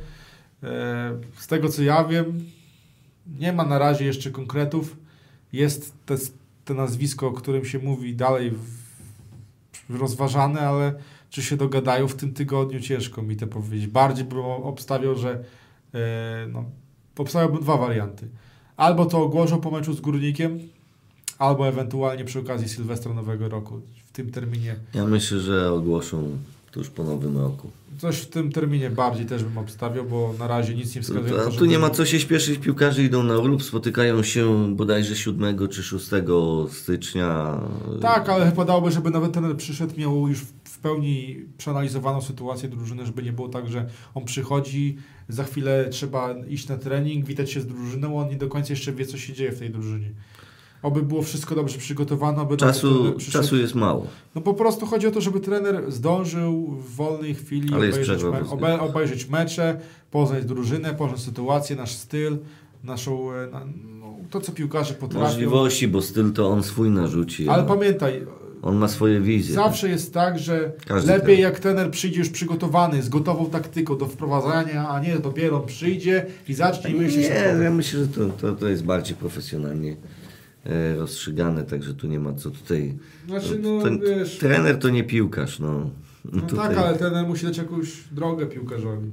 [0.62, 2.40] E, Z tego co ja wiem,
[3.38, 4.96] nie ma na razie jeszcze konkretów.
[5.52, 6.16] Jest te,
[6.64, 10.94] te nazwisko, o którym się mówi dalej w, rozważane, ale
[11.30, 13.86] czy się dogadają w tym tygodniu, ciężko mi to powiedzieć.
[13.86, 15.44] Bardziej bym obstawiał, że
[15.94, 16.64] e, no,
[17.18, 18.28] obstawiałbym dwa warianty.
[18.76, 20.58] Albo to ogłoszą po meczu z Górnikiem,
[21.38, 23.80] albo ewentualnie przy okazji Sylwestra Nowego Roku.
[24.06, 26.38] W tym terminie, Ja myślę, że ogłoszą
[26.76, 27.70] tuż po nowym roku.
[27.98, 31.44] coś w tym terminie bardziej też bym obstawiał, bo na razie nic nie wskazuje A
[31.44, 35.16] to, tu żeby- nie ma co się śpieszyć, piłkarze idą na urlop, spotykają się bodajże
[35.16, 37.60] 7 czy 6 stycznia.
[38.02, 43.22] Tak, ale wypadałoby, żeby nowy trener przyszedł, miał już w pełni przeanalizowano sytuację drużyny, żeby
[43.22, 44.96] nie było tak, że on przychodzi,
[45.28, 48.92] za chwilę trzeba iść na trening, witać się z drużyną, on nie do końca jeszcze
[48.92, 50.10] wie, co się dzieje w tej drużynie.
[50.86, 54.06] Oby było wszystko dobrze przygotowane, oby Czasu, czasu jest mało.
[54.34, 58.80] No po prostu chodzi o to, żeby trener zdążył w wolnej chwili obejrzeć, me, obe,
[58.80, 59.80] obejrzeć mecze,
[60.10, 62.38] poznać drużynę, poznać sytuację, nasz styl,
[62.84, 63.48] naszą, e,
[64.00, 65.26] no, to co piłkarze potrafią.
[65.26, 67.48] Możliwości, bo styl to on swój narzuci.
[67.48, 68.26] Ale pamiętaj,
[68.62, 69.54] On ma swoje wizje.
[69.54, 71.40] zawsze jest tak, że Każdy lepiej trener.
[71.44, 76.54] jak trener przyjdzie już przygotowany, z gotową taktyką do wprowadzania, a nie dopiero przyjdzie i
[76.54, 77.26] zacznie myśleć.
[77.28, 79.96] Nie, ja myślę, że to, to, to jest bardziej profesjonalnie
[80.98, 82.94] rozstrzygane, także tu nie ma co tutaj...
[83.28, 85.90] Znaczy, no, ten, wiesz- trener to nie piłkarz, no.
[86.32, 89.10] No Tutaj tak, ale trener musi dać jakąś drogę piłkarzowi.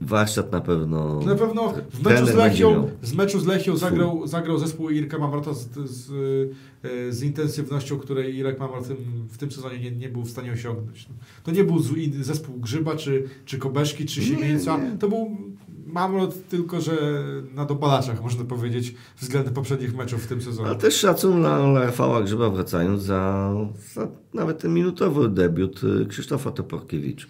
[0.00, 1.20] Warsztat na pewno...
[1.20, 5.54] Na pewno w meczu z Lechią, z meczu z Lechią zagrał, zagrał zespół Irka Mamrota
[5.54, 6.10] z, z,
[6.84, 8.88] e, z intensywnością, której Irek Mamrot
[9.30, 11.08] w tym, sezonie nie, nie był w stanie osiągnąć.
[11.08, 11.14] No,
[11.44, 11.82] To nie był
[12.20, 14.80] zespół Grzyba, czy, czy Kobeszki, czy Siemieńca.
[15.00, 15.36] To był
[15.96, 16.92] Mamrot tylko, że
[17.54, 20.68] na dopalaczach, można powiedzieć, względem poprzednich meczów w tym sezonie.
[20.68, 23.52] Ale też szacun dla, Rafała Grzyba, wracając za,
[23.94, 27.26] za nawet ten minutowy debiut y, Krzysztofa Toporkiewicza.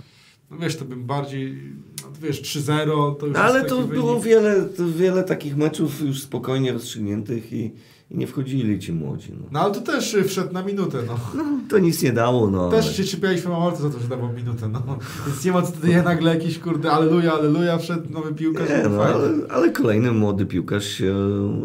[0.50, 1.62] No wiesz, to bym bardziej,
[2.02, 4.24] no, wiesz, 3-0 to już No, ale to było wynik.
[4.24, 7.72] wiele, to wiele takich meczów już spokojnie rozstrzygniętych i,
[8.10, 9.32] i nie wchodzili ci młodzi.
[9.40, 9.46] No.
[9.52, 11.18] No ale to też y, wszedł na minutę, no.
[11.34, 12.62] No, to nic nie dało, no.
[12.62, 14.82] ale- Też się czepialiśmy Mamorta za to, że dawał minutę, no.
[15.26, 18.68] Więc nie ma co tutaj nagle jakiś, kurde, aleluja, aleluja, wszedł nowy piłkarz.
[18.68, 19.14] Nie, no, fajnie.
[19.14, 21.14] ale, ale kolejny młody piłkarz się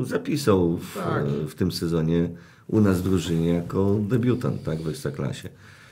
[0.04, 1.26] zapisał w, Tak.
[1.28, 2.30] w tym sezonie
[2.68, 5.50] u nas w drużynie jako debiutant tak, w Ekstraklasie.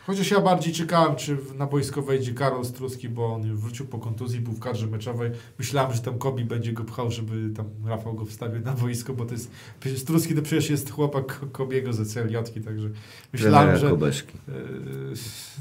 [0.10, 4.40] Chociaż ja bardziej czekałem, czy na boisko wejdzie Karol Struski, bo on wrócił po kontuzji,
[4.40, 5.32] był w kadrze meczowej.
[5.60, 9.26] Myślałem, że tam Kobi będzie go pchał, żeby tam Rafał go wstawił na boisko, bo
[9.26, 9.52] to jest...
[9.98, 12.90] Struski to przecież jest chłopak Ko- Kobiego ze CLJ-ki, także
[13.34, 13.90] myślałem, że...
[13.90, 14.38] Kobeszki.
[14.48, 14.54] Yy,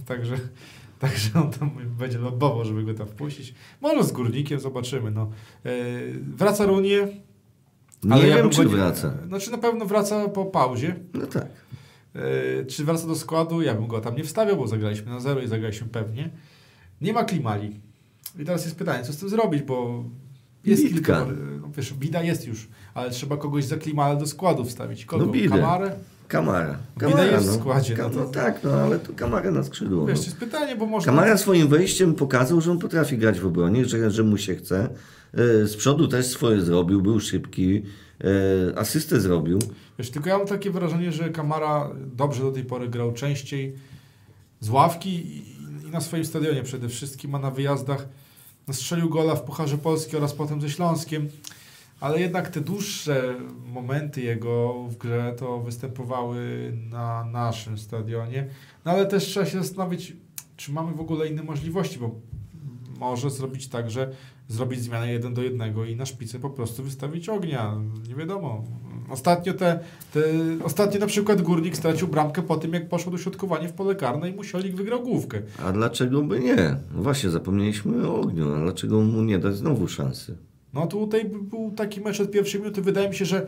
[0.07, 0.36] także,
[1.01, 3.55] także on tam będzie lobował, żeby go tam wpuścić.
[3.80, 5.11] Może z Górnikiem, zobaczymy.
[5.11, 5.30] No.
[5.64, 5.72] Yy,
[6.36, 7.09] wraca Runie.
[8.05, 9.12] Nie wiem, bym czy go wraca.
[9.26, 10.96] Znaczy na pewno wraca po pauzie.
[11.14, 11.46] No tak.
[12.58, 13.62] Yy, czy wraca do składu?
[13.62, 16.30] Ja bym go tam nie wstawiał, bo zagraliśmy na zero i zagraliśmy pewnie.
[17.00, 17.80] Nie ma Klimali.
[18.38, 20.04] I teraz jest pytanie, co z tym zrobić, bo
[20.64, 21.26] jest kilka...
[21.62, 25.04] No wiesz, Bida jest już, ale trzeba kogoś za Klimale do składu wstawić.
[25.04, 25.26] Kogo?
[25.26, 25.48] No Bidę.
[25.48, 25.92] Kamarę?
[26.28, 26.78] Kamara.
[26.98, 27.54] Bida Kamara jest w no.
[27.54, 30.06] składzie, Kam- no no, to- tak, no ale to Kamara na skrzydło.
[30.06, 30.24] Wiesz, No.
[30.24, 31.12] jest pytanie, bo można...
[31.12, 34.88] Kamara swoim wejściem pokazał, że on potrafi grać w obronie, że, że mu się chce.
[35.34, 37.82] E, Z przodu też swoje zrobił, był szybki,
[38.20, 39.58] e, asystę zrobił.
[39.98, 43.74] Wiesz, tylko ja mam takie wrażenie, że Kamara dobrze do tej pory grał częściej
[44.60, 45.42] z ławki i,
[45.86, 48.08] i na swoim stadionie przede wszystkim, a na wyjazdach
[48.68, 51.28] no, strzelił gola w Pucharze Polski oraz potem ze Śląskiem,
[52.00, 53.34] ale jednak te dłuższe
[53.66, 58.48] momenty jego w grze to występowały na naszym stadionie.
[58.84, 60.16] No ale też trzeba się zastanowić,
[60.56, 62.10] czy mamy w ogóle inne możliwości, bo
[62.99, 64.11] może zrobić tak, że
[64.49, 67.80] zrobić zmianę jeden do jednego i na szpicy po prostu wystawić ognia.
[68.09, 68.64] Nie wiadomo.
[69.11, 69.80] Ostatnio te,
[70.12, 70.20] te
[70.64, 74.30] ostatnio na przykład Górnik stracił bramkę po tym, jak poszło do środkowania w pole karne
[74.30, 75.42] i Musiolik wygrał główkę.
[75.64, 76.76] A dlaczego by nie?
[76.94, 78.55] No właśnie, zapomnieliśmy o ogniu.
[78.55, 80.36] A dlaczego mu nie dać znowu szansy?
[80.74, 82.82] No tutaj by- był taki mecz od pierwszej minuty.
[82.82, 83.46] Wydaje mi się, że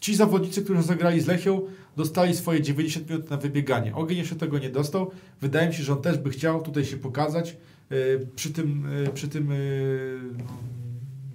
[0.00, 1.60] ci zawodnicy, którzy zagrali z Lechią,
[1.96, 3.94] dostali swoje 90 minut na wybieganie.
[3.94, 5.10] Ogień jeszcze tego nie dostał.
[5.40, 7.56] Wydaje mi się, że on też by chciał tutaj się pokazać
[8.36, 10.44] przy tym, yy, przy tym yy, no,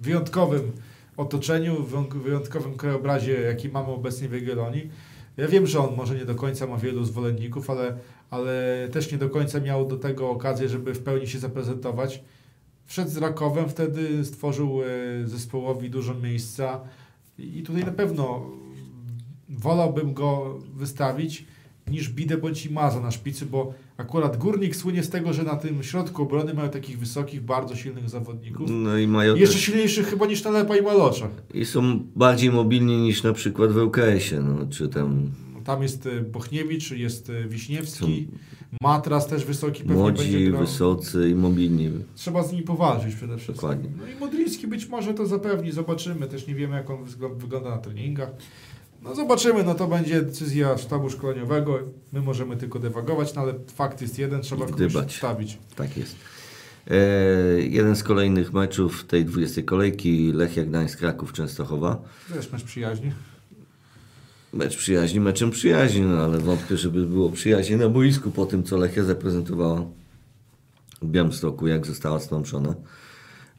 [0.00, 0.72] wyjątkowym
[1.16, 1.84] otoczeniu,
[2.24, 4.90] wyjątkowym krajobrazie, jaki mamy obecnie w Jagiellonii.
[5.36, 7.98] Ja wiem, że on może nie do końca ma wielu zwolenników, ale,
[8.30, 12.22] ale też nie do końca miał do tego okazję, żeby w pełni się zaprezentować.
[12.84, 14.80] Wszedł z Rakowem, wtedy stworzył
[15.24, 16.80] zespołowi dużo miejsca
[17.38, 18.50] i tutaj na pewno
[19.48, 21.46] wolałbym go wystawić
[21.90, 25.82] niż Bidę bądź Imaza na szpicy, bo akurat Górnik słynie z tego, że na tym
[25.82, 28.70] środku obrony mają takich wysokich, bardzo silnych zawodników.
[28.70, 31.30] No i mają jeszcze też, silniejszych chyba niż Nalepa i Maloczach.
[31.54, 35.30] i są bardziej mobilni niż na przykład w ŁKS-ie, no, czy tam
[35.64, 38.28] Tam jest e, Bochniewicz, jest e, Wiśniewski,
[38.82, 40.60] Matras też wysoki pewnie będzie młodzi, grał.
[40.60, 41.90] wysocy i mobilni.
[42.14, 43.54] Trzeba z nimi powalczyć przede wszystkim.
[43.68, 43.90] Dokładnie.
[43.98, 46.26] No i Modliński być może to zapewni, zobaczymy.
[46.26, 47.04] Też nie wiemy, jak on
[47.36, 48.30] wygląda na treningach.
[49.06, 51.78] No zobaczymy, no to będzie decyzja sztabu szkoleniowego.
[52.12, 55.58] My możemy tylko dewagować, no ale fakt jest jeden, trzeba kogoś wstawić.
[55.76, 56.16] Tak jest.
[56.90, 56.96] E,
[57.60, 62.02] jeden z kolejnych meczów tej 20 kolejki Lechia Gdańsk Kraków Częstochowa.
[62.32, 63.12] Też mecz przyjaźni.
[64.52, 68.76] Mecz przyjaźni, meczem przyjaźni, no ale wątpię, żeby było przyjaźnie na boisku po tym, co
[68.76, 69.86] Lechia zaprezentowała
[71.02, 72.74] w Białymstoku, jak została stłamszona.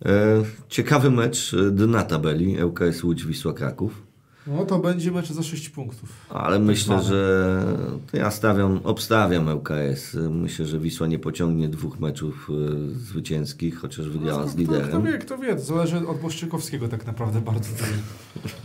[0.05, 4.06] E, ciekawy mecz e, dna tabeli, ŁKS Łódź Wisła Kraków.
[4.47, 6.09] No to będzie mecz za 6 punktów.
[6.29, 7.03] Ale myślę, zwane.
[7.03, 7.77] że
[8.11, 10.17] to ja stawiam, obstawiam ŁKS.
[10.31, 12.49] Myślę, że Wisła nie pociągnie dwóch meczów
[12.89, 14.87] y, zwycięskich, chociaż wygrała No, z kto, kto, liderem.
[14.89, 17.85] kto wie, kto wie, to zależy od Błaszczykowskiego tak naprawdę bardzo dużo.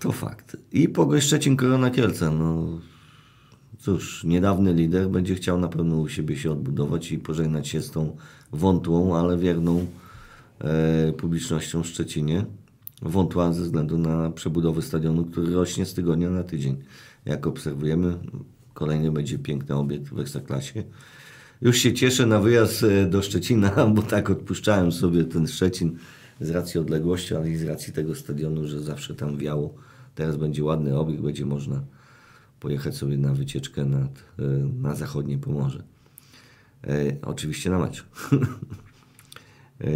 [0.00, 0.56] To fakt.
[0.72, 2.30] I Pogoń Szczecin Korona Kielce.
[2.30, 2.64] No
[3.78, 7.90] cóż, niedawny lider będzie chciał na pewno u siebie się odbudować i pożegnać się z
[7.90, 8.16] tą
[8.52, 9.86] wątłą, ale wierną
[10.60, 12.44] e, publicznością w Szczecinie.
[13.02, 16.76] Wątła ze względu na przebudowę stadionu, który rośnie z tygodnia na tydzień.
[17.24, 18.18] Jak obserwujemy,
[18.74, 20.82] kolejny będzie piękny obiekt w Ekstraklasie.
[21.60, 25.96] Już się cieszę na wyjazd e, do Szczecina, bo tak odpuszczałem sobie ten Szczecin
[26.40, 29.74] z racji odległości, ale i z racji tego stadionu, że zawsze tam wiało.
[30.14, 31.82] Teraz będzie ładny obiekt, będzie można
[32.60, 34.42] pojechać sobie na wycieczkę nad, e,
[34.82, 35.82] na zachodnie Pomorze.
[36.86, 38.06] E, oczywiście na mecz.
[39.80, 39.86] e,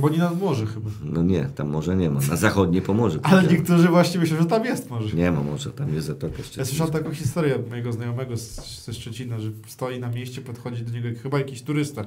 [0.00, 0.90] Bo nie nad morze chyba.
[1.04, 2.20] no nie, tam morza nie ma.
[2.20, 3.18] Na zachodnie Pomorze.
[3.22, 5.16] Ale niektórzy właśnie myślą, że tam jest morze.
[5.16, 6.64] Nie ma morza, tam jest Zatoka Ja Szczecińska.
[6.64, 11.08] słyszałem taką historię mojego znajomego z, ze Szczecina, że stoi na mieście, podchodzi do niego
[11.22, 12.04] chyba jakiś turysta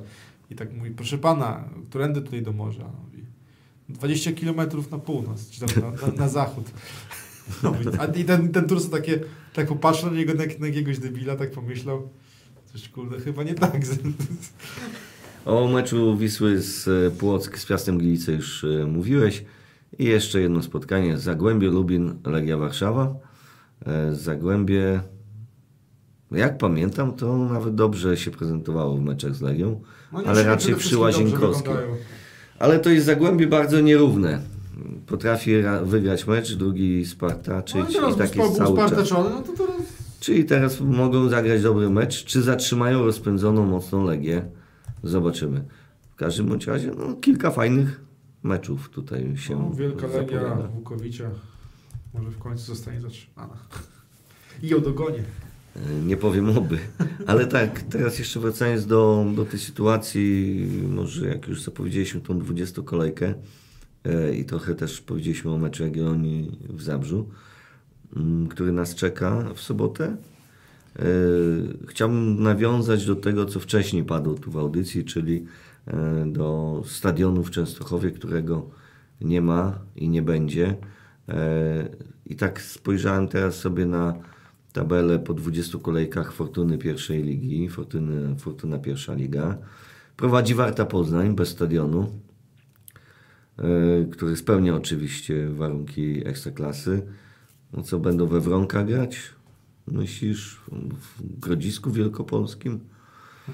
[0.49, 2.84] i tak mówi, proszę pana, którędy tutaj do morza?
[3.05, 3.24] Mówi,
[3.89, 6.66] 20 kilometrów na północ, czy tam na, na, na zachód.
[7.64, 9.20] No, a i ten, ten turysta takie,
[9.53, 12.09] tak popatrzył na niego, na, na jakiegoś debila, tak pomyślał,
[12.74, 13.82] coś kurde, chyba nie tak.
[15.46, 19.46] O meczu Wisły z e, Płock z Piastem Gliwice już e, mówiłeś.
[20.00, 21.18] I jeszcze jedno spotkanie.
[21.18, 23.16] Zagłębie Lubin, Legia Warszawa.
[23.86, 25.02] E, Zagłębie,
[26.32, 29.82] jak pamiętam, to nawet dobrze się prezentowało w meczach z Legią,
[30.14, 31.96] No ale raczej przy wyglądają.
[32.60, 34.41] Ale to jest Zagłębie bardzo nierówne.
[35.08, 39.12] Potrafi ra- wygrać mecz, drugi spartaczyć No i i tak jest cały czas.
[39.12, 39.82] no to teraz...
[40.20, 44.46] Czyli teraz mogą zagrać dobry mecz, czy zatrzymają rozpędzoną mocną Legię.
[45.04, 45.66] Zobaczymy.
[46.12, 48.01] W każdym bądź razie no, kilka fajnych
[48.43, 50.58] meczów tutaj się No, wielka Legia.
[50.76, 51.30] Łukowicza
[52.14, 53.54] może w końcu zostanie zatrzymana.
[54.64, 55.24] I ją dogonię.
[55.76, 56.80] E, Nie powiem oby.
[57.28, 62.82] Ale tak, teraz jeszcze wracając do, do tej sytuacji, może jak już zapowiedzieliśmy tą 20
[62.82, 63.34] kolejkę
[64.04, 67.30] e, i trochę też powiedzieliśmy o meczu Jagiellonii w Zabrzu,
[68.49, 70.18] który nas czeka w sobotę.
[71.00, 71.04] E,
[71.88, 75.46] Chciałbym nawiązać do tego, co wcześniej padło tu w audycji, czyli
[75.88, 78.70] e, do stadionu w Częstochowie, którego
[79.22, 80.76] nie ma i nie będzie.
[81.30, 81.89] E,
[82.26, 84.14] I tak spojrzałem teraz sobie na
[84.74, 89.58] tabelę po 20 kolejkach Fortuny pierwszej ligi, Fortuny, Fortuna pierwsza liga.
[90.18, 92.10] Prowadzi Warta Poznań bez stadionu,
[93.58, 97.02] e, który spełnia oczywiście warunki ekstraklasy.
[97.74, 99.34] No co, będą we Wronkach grać?
[99.88, 100.61] Myślisz?
[101.09, 102.79] W Grodzisku Wielkopolskim?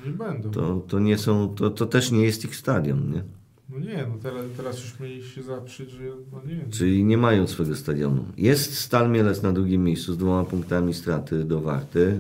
[0.06, 0.52] Nie będą.
[0.52, 3.24] To, to, nie są, to, to też nie jest ich stadion, nie?
[3.70, 6.66] No nie, no teraz, teraz już mieli się zaprzeć, że no nie.
[6.72, 8.26] Czyli nie mają swojego stadionu.
[8.38, 12.20] Jest Stal Mielec na drugim miejscu z dwoma punktami straty do Warty.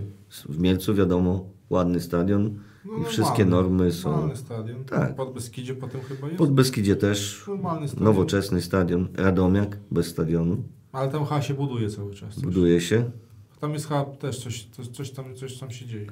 [0.49, 4.10] W Mielcu wiadomo, ładny stadion No, i wszystkie normy są...
[4.12, 4.84] Normalny stadion.
[4.86, 5.16] Tak.
[5.16, 6.38] Pod Beskidzie potem chyba jest.
[6.38, 8.05] Pod Beskidzie też Normalny stadion.
[8.05, 9.07] nowoczesny stadion.
[9.16, 10.64] Radomiak bez stadionu.
[10.91, 12.39] Ale tam chyba się buduje cały czas.
[12.39, 13.12] Buduje się.
[13.62, 16.07] Tam jest chyba też coś, coś, coś, tam, coś tam się dzieje.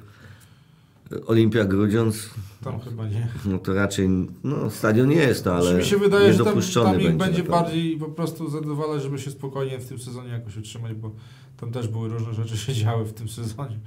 [1.26, 2.30] Olimpia Grudziądz,
[2.64, 3.28] Tam chyba nie.
[3.44, 4.08] no to raczej,
[4.44, 7.42] no stadion jest, ale mi się wydaje, że tam, tam ich będzie.
[7.42, 11.10] bardziej po prostu zadowalać, żeby się spokojnie w tym sezonie jakoś utrzymać, bo
[11.56, 13.78] tam też były różne rzeczy się działy w tym sezonie.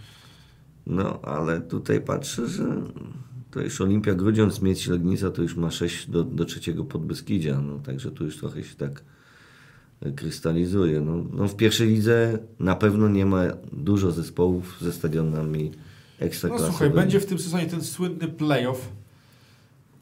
[0.88, 2.82] No, ale tutaj patrzę, że
[3.52, 7.80] to już Olimpia Grudziądz, Miedź Legnica to już ma 6 do, do trzeciego Podbeskidzia, no
[7.80, 9.04] także tu już trochę się tak
[10.16, 11.02] krystalizuje.
[11.02, 13.44] No, no w pierwszej lidze na pewno nie ma
[13.74, 15.72] dużo zespołów ze stadionami
[16.20, 16.72] No ekstraklasowymi.
[16.78, 18.90] słuchaj, będzie w tym sezonie ten słynny playoff.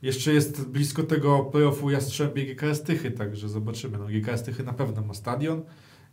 [0.01, 3.97] Jeszcze jest blisko tego playoffu Jastrzębie GKS Tychy, także zobaczymy.
[3.97, 5.61] No, GKS Tychy na pewno ma stadion.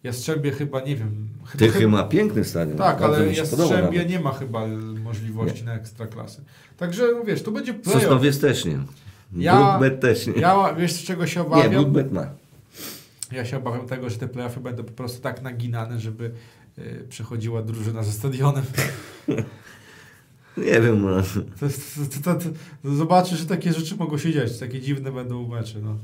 [0.02, 1.28] Jastrzębie chyba, nie wiem.
[1.44, 2.78] Chyba, Tychy chyba, ma piękny stadion.
[2.78, 4.66] Tak, ale Jastrzębie nie ma chyba
[5.04, 6.44] możliwości na ekstraklasy.
[6.76, 8.02] Także no wiesz, tu będzie playoff.
[8.02, 8.78] Sosnowiec też nie.
[9.36, 10.32] Ja- Brookbet też nie.
[10.32, 11.70] Ja wiesz z czego się nie, obawiam?
[11.70, 12.26] Brookbet ma.
[13.36, 16.30] Ja się obawiam tego, że te playoffy będą po prostu tak naginane, żeby
[16.78, 18.64] y, przechodziła drużyna ze stadionem.
[20.56, 21.22] Nie wiem, no.
[21.60, 21.66] To,
[22.22, 22.50] to, to,
[22.82, 25.96] to, zobaczysz, że takie rzeczy mogą się dziać, takie dziwne będą mecze, no.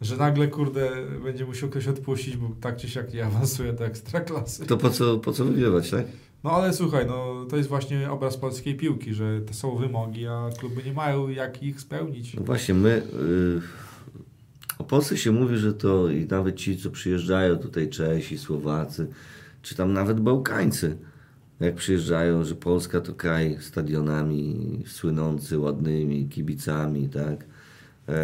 [0.00, 0.90] Że nagle, kurde,
[1.24, 4.66] będzie musiał ktoś odpuścić, bo tak czy siak nie awansuje do ekstraklasy.
[4.66, 6.04] To po co, po co wygrywać, tak?
[6.44, 10.50] No ale słuchaj, no to jest właśnie obraz polskiej piłki, że to są wymogi, a
[10.58, 12.34] kluby nie mają jak ich spełnić.
[12.34, 13.91] No właśnie, my y,
[14.82, 19.06] o Polsce się mówi, że to i nawet ci, co przyjeżdżają tutaj, Czesi, Słowacy,
[19.62, 20.96] czy tam nawet Bałkańcy,
[21.60, 27.44] jak przyjeżdżają, że Polska to kraj stadionami słynący, ładnymi kibicami, tak?
[28.08, 28.14] E,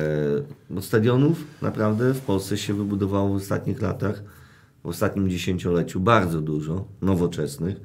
[0.70, 4.22] bo stadionów naprawdę w Polsce się wybudowało w ostatnich latach
[4.84, 7.80] w ostatnim dziesięcioleciu bardzo dużo, nowoczesnych,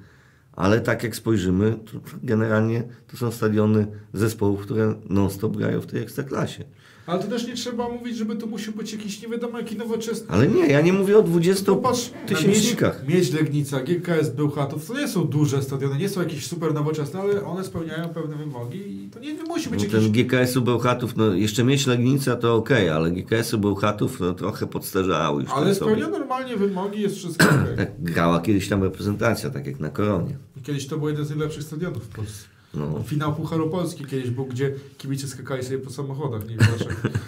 [0.53, 6.01] ale tak jak spojrzymy, to generalnie to są stadiony zespołów, które non-stop grają w tej
[6.01, 6.63] ekstraklasie.
[7.05, 10.27] Ale to też nie trzeba mówić, żeby to musiał być jakiś nie wiadomo jaki nowoczesny.
[10.29, 13.07] Ale nie, ja nie mówię o 20 Popatrz, na tysięcznikach.
[13.07, 17.19] Miedź, Miedź Legnica, GKS Bełchatów, to nie są duże stadiony, nie są jakieś super nowoczesne,
[17.19, 20.11] ale one spełniają pewne wymogi i to nie musi być No jakiś...
[20.11, 25.41] ten GKS-u Bełchatów, no jeszcze mieć Legnica to okej, ale GKS-u Bełchatów no, trochę podstarzały
[25.43, 25.51] już.
[25.51, 27.77] Ale spełnia normalnie wymogi, jest wszystko okej.
[27.77, 30.37] Tak grała kiedyś tam reprezentacja, tak jak na Koronie.
[30.63, 32.52] Kiedyś to był jeden z najlepszych stadionów w Polsce.
[32.73, 36.95] No, Finał Pucharu Polski kiedyś był, gdzie kibice skakali sobie po samochodach, nie wiem dlaczego.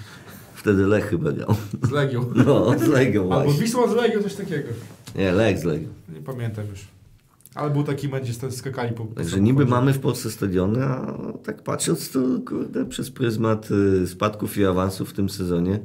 [0.66, 1.56] wtedy Lech chyba grał.
[1.84, 2.32] Z Legią.
[2.36, 3.54] No, z Legią Albo.
[3.54, 4.70] Wisła z Legią, coś takiego.
[5.16, 5.88] Nie, Lech z Legią.
[6.16, 6.88] Nie pamiętam już.
[7.56, 11.64] Ale był taki mecz, gdzie skakali po, Także niby mamy w Polsce stadiony, a tak
[11.64, 15.80] patrząc to kurde, przez pryzmat y, spadków i awansów w tym sezonie,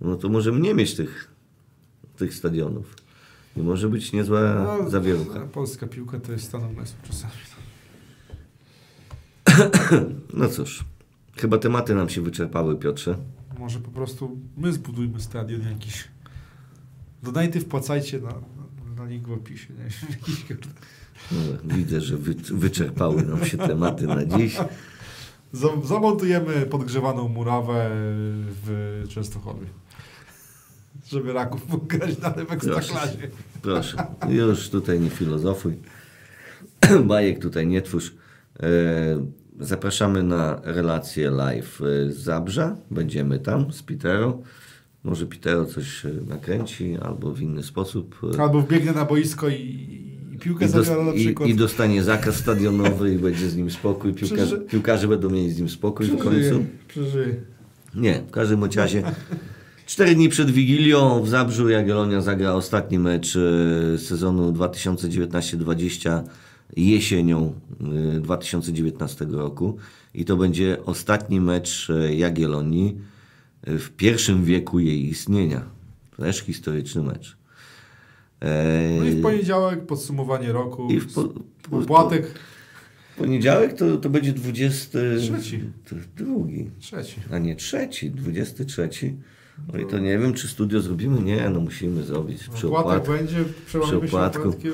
[0.00, 1.30] no to możemy nie mieć tych,
[2.16, 2.94] tych stadionów.
[3.56, 5.40] I może być niezła No, zawierucha.
[5.40, 7.32] Polska piłka to jest stan umysłu czasami.
[10.34, 10.84] No cóż,
[11.36, 13.16] chyba tematy nam się wyczerpały, Piotrze.
[13.58, 16.08] Może po prostu my zbudujmy stadion jakiś.
[17.22, 19.66] Donajty wpłacajcie na, na, na link w opisie.
[21.32, 24.56] No, widzę, że wy, wyczerpały nam się tematy na dziś.
[25.52, 27.90] Zam- Zamontujemy podgrzewaną murawę
[28.64, 29.66] w Częstochowie.
[31.06, 33.18] Żeby raków grać dalej w Ekstraklasie.
[33.62, 35.78] Proszę, już tutaj nie filozofuj.
[37.04, 38.14] Bajek tutaj nie twórz.
[38.60, 38.66] E,
[39.60, 42.76] Zapraszamy na relację live z Zabrza.
[42.90, 44.38] Będziemy tam z Pitero.
[45.04, 48.16] Może Pitero coś e, nakręci albo w inny sposób.
[48.38, 49.54] e, Albo wbiegnę na boisko i,
[50.34, 51.48] i piłkę I, dos- na i, przykład.
[51.48, 54.14] I dostanie zakaz stadionowy i będzie z nim spokój.
[54.14, 56.64] Piłkarze, Przeży- piłkarze będą mieli z nim spokój w końcu.
[56.88, 57.34] przeżyję.
[57.94, 59.02] Nie, w każdym razie.
[59.86, 66.22] Cztery dni przed Wigilią w Zabrzu Jagiellonia zagra ostatni mecz e, sezonu 2019-20
[66.86, 67.54] jesienią
[68.16, 69.76] e, 2019 roku
[70.14, 72.98] i to będzie ostatni mecz e, Jagiellonii
[73.66, 75.62] e, w pierwszym wieku jej istnienia.
[76.16, 77.36] Też historyczny mecz.
[78.40, 80.88] E, No i w poniedziałek podsumowanie roku.
[80.90, 81.24] i w po,
[81.70, 82.34] po, Płatek
[83.18, 84.98] poniedziałek to, to będzie 20.
[85.18, 85.60] Trzeci.
[86.16, 86.70] Drugi.
[86.80, 87.20] trzeci.
[87.30, 88.88] A nie trzeci, 23.
[89.74, 91.20] Oj, to nie wiem, czy studio zrobimy.
[91.22, 93.12] Nie, no musimy zrobić przy Płatek opłatku.
[93.12, 94.48] będzie, przy się opłatku.
[94.48, 94.72] opłatkiem.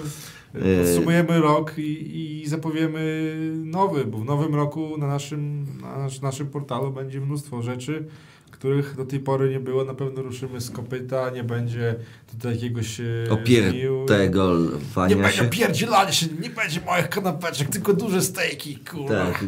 [0.55, 3.35] E, Podsumujemy rok i, i zapowiemy
[3.65, 8.05] nowy, bo w nowym roku na naszym, na nasz, naszym portalu będzie mnóstwo rzeczy,
[8.51, 9.85] których do tej pory nie było.
[9.85, 11.95] Na pewno ruszymy z kopyta, nie będzie
[12.31, 13.05] tutaj jakiegoś e.
[13.31, 15.45] Opiertego Nie wania będzie się.
[15.45, 19.09] pierdzielania się, nie będzie małych kanapeczek, tylko duże stejki, kurwa.
[19.27, 19.45] Tak.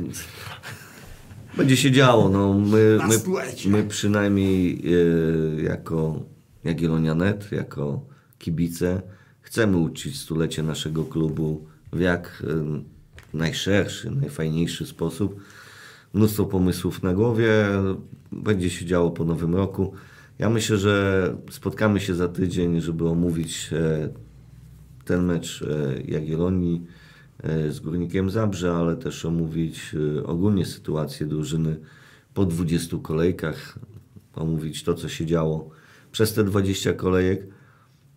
[1.56, 2.28] Będzie się działo.
[2.28, 3.18] No, my, my,
[3.66, 4.82] my przynajmniej
[5.58, 6.20] e, jako
[6.64, 8.00] Jagiellonianet, jako
[8.38, 9.02] kibice,
[9.56, 12.42] chcemy uczcić stulecie naszego klubu w jak
[13.34, 15.40] najszerszy, najfajniejszy sposób.
[16.14, 17.66] Mnóstwo pomysłów na głowie.
[18.32, 19.92] Będzie się działo po nowym roku.
[20.38, 24.08] Ja myślę, że spotkamy się za tydzień, żeby omówić e,
[25.04, 26.86] ten mecz e, Jagiellonii
[27.42, 31.76] e, z Górnikiem Zabrze, ale też omówić ogólnie sytuację drużyny
[32.34, 33.78] po 20 kolejkach,
[34.34, 35.70] omówić to, co się działo
[36.12, 37.55] przez te 20 kolejek.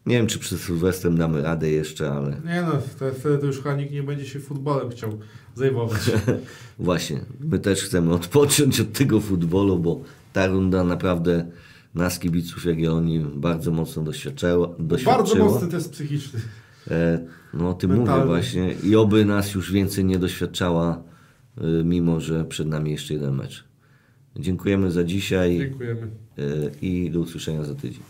[0.09, 2.81] Nie wiem, czy przed Sylwestrem damy radę jeszcze, ale Nie no,
[3.15, 5.19] wtedy to już chyba nikt nie będzie się futbolem chciał
[5.55, 5.99] zajmować.
[6.79, 10.01] właśnie, my też chcemy odpocząć od tego futbolu, bo
[10.33, 11.45] ta runda naprawdę
[11.95, 14.69] nas, kibiców Jagiellonii, bardzo mocno doświadczyła.
[15.05, 16.39] Bardzo mocny test psychiczny.
[16.91, 17.19] E,
[17.53, 18.19] No o tym Mentalny.
[18.25, 18.73] mówię właśnie.
[18.83, 21.03] I oby nas już więcej nie doświadczała,
[21.57, 23.63] y, mimo że przed nami jeszcze jeden mecz.
[24.35, 26.07] Dziękujemy za dzisiaj Dziękujemy.
[26.39, 28.01] y, i do usłyszenia za tydzień.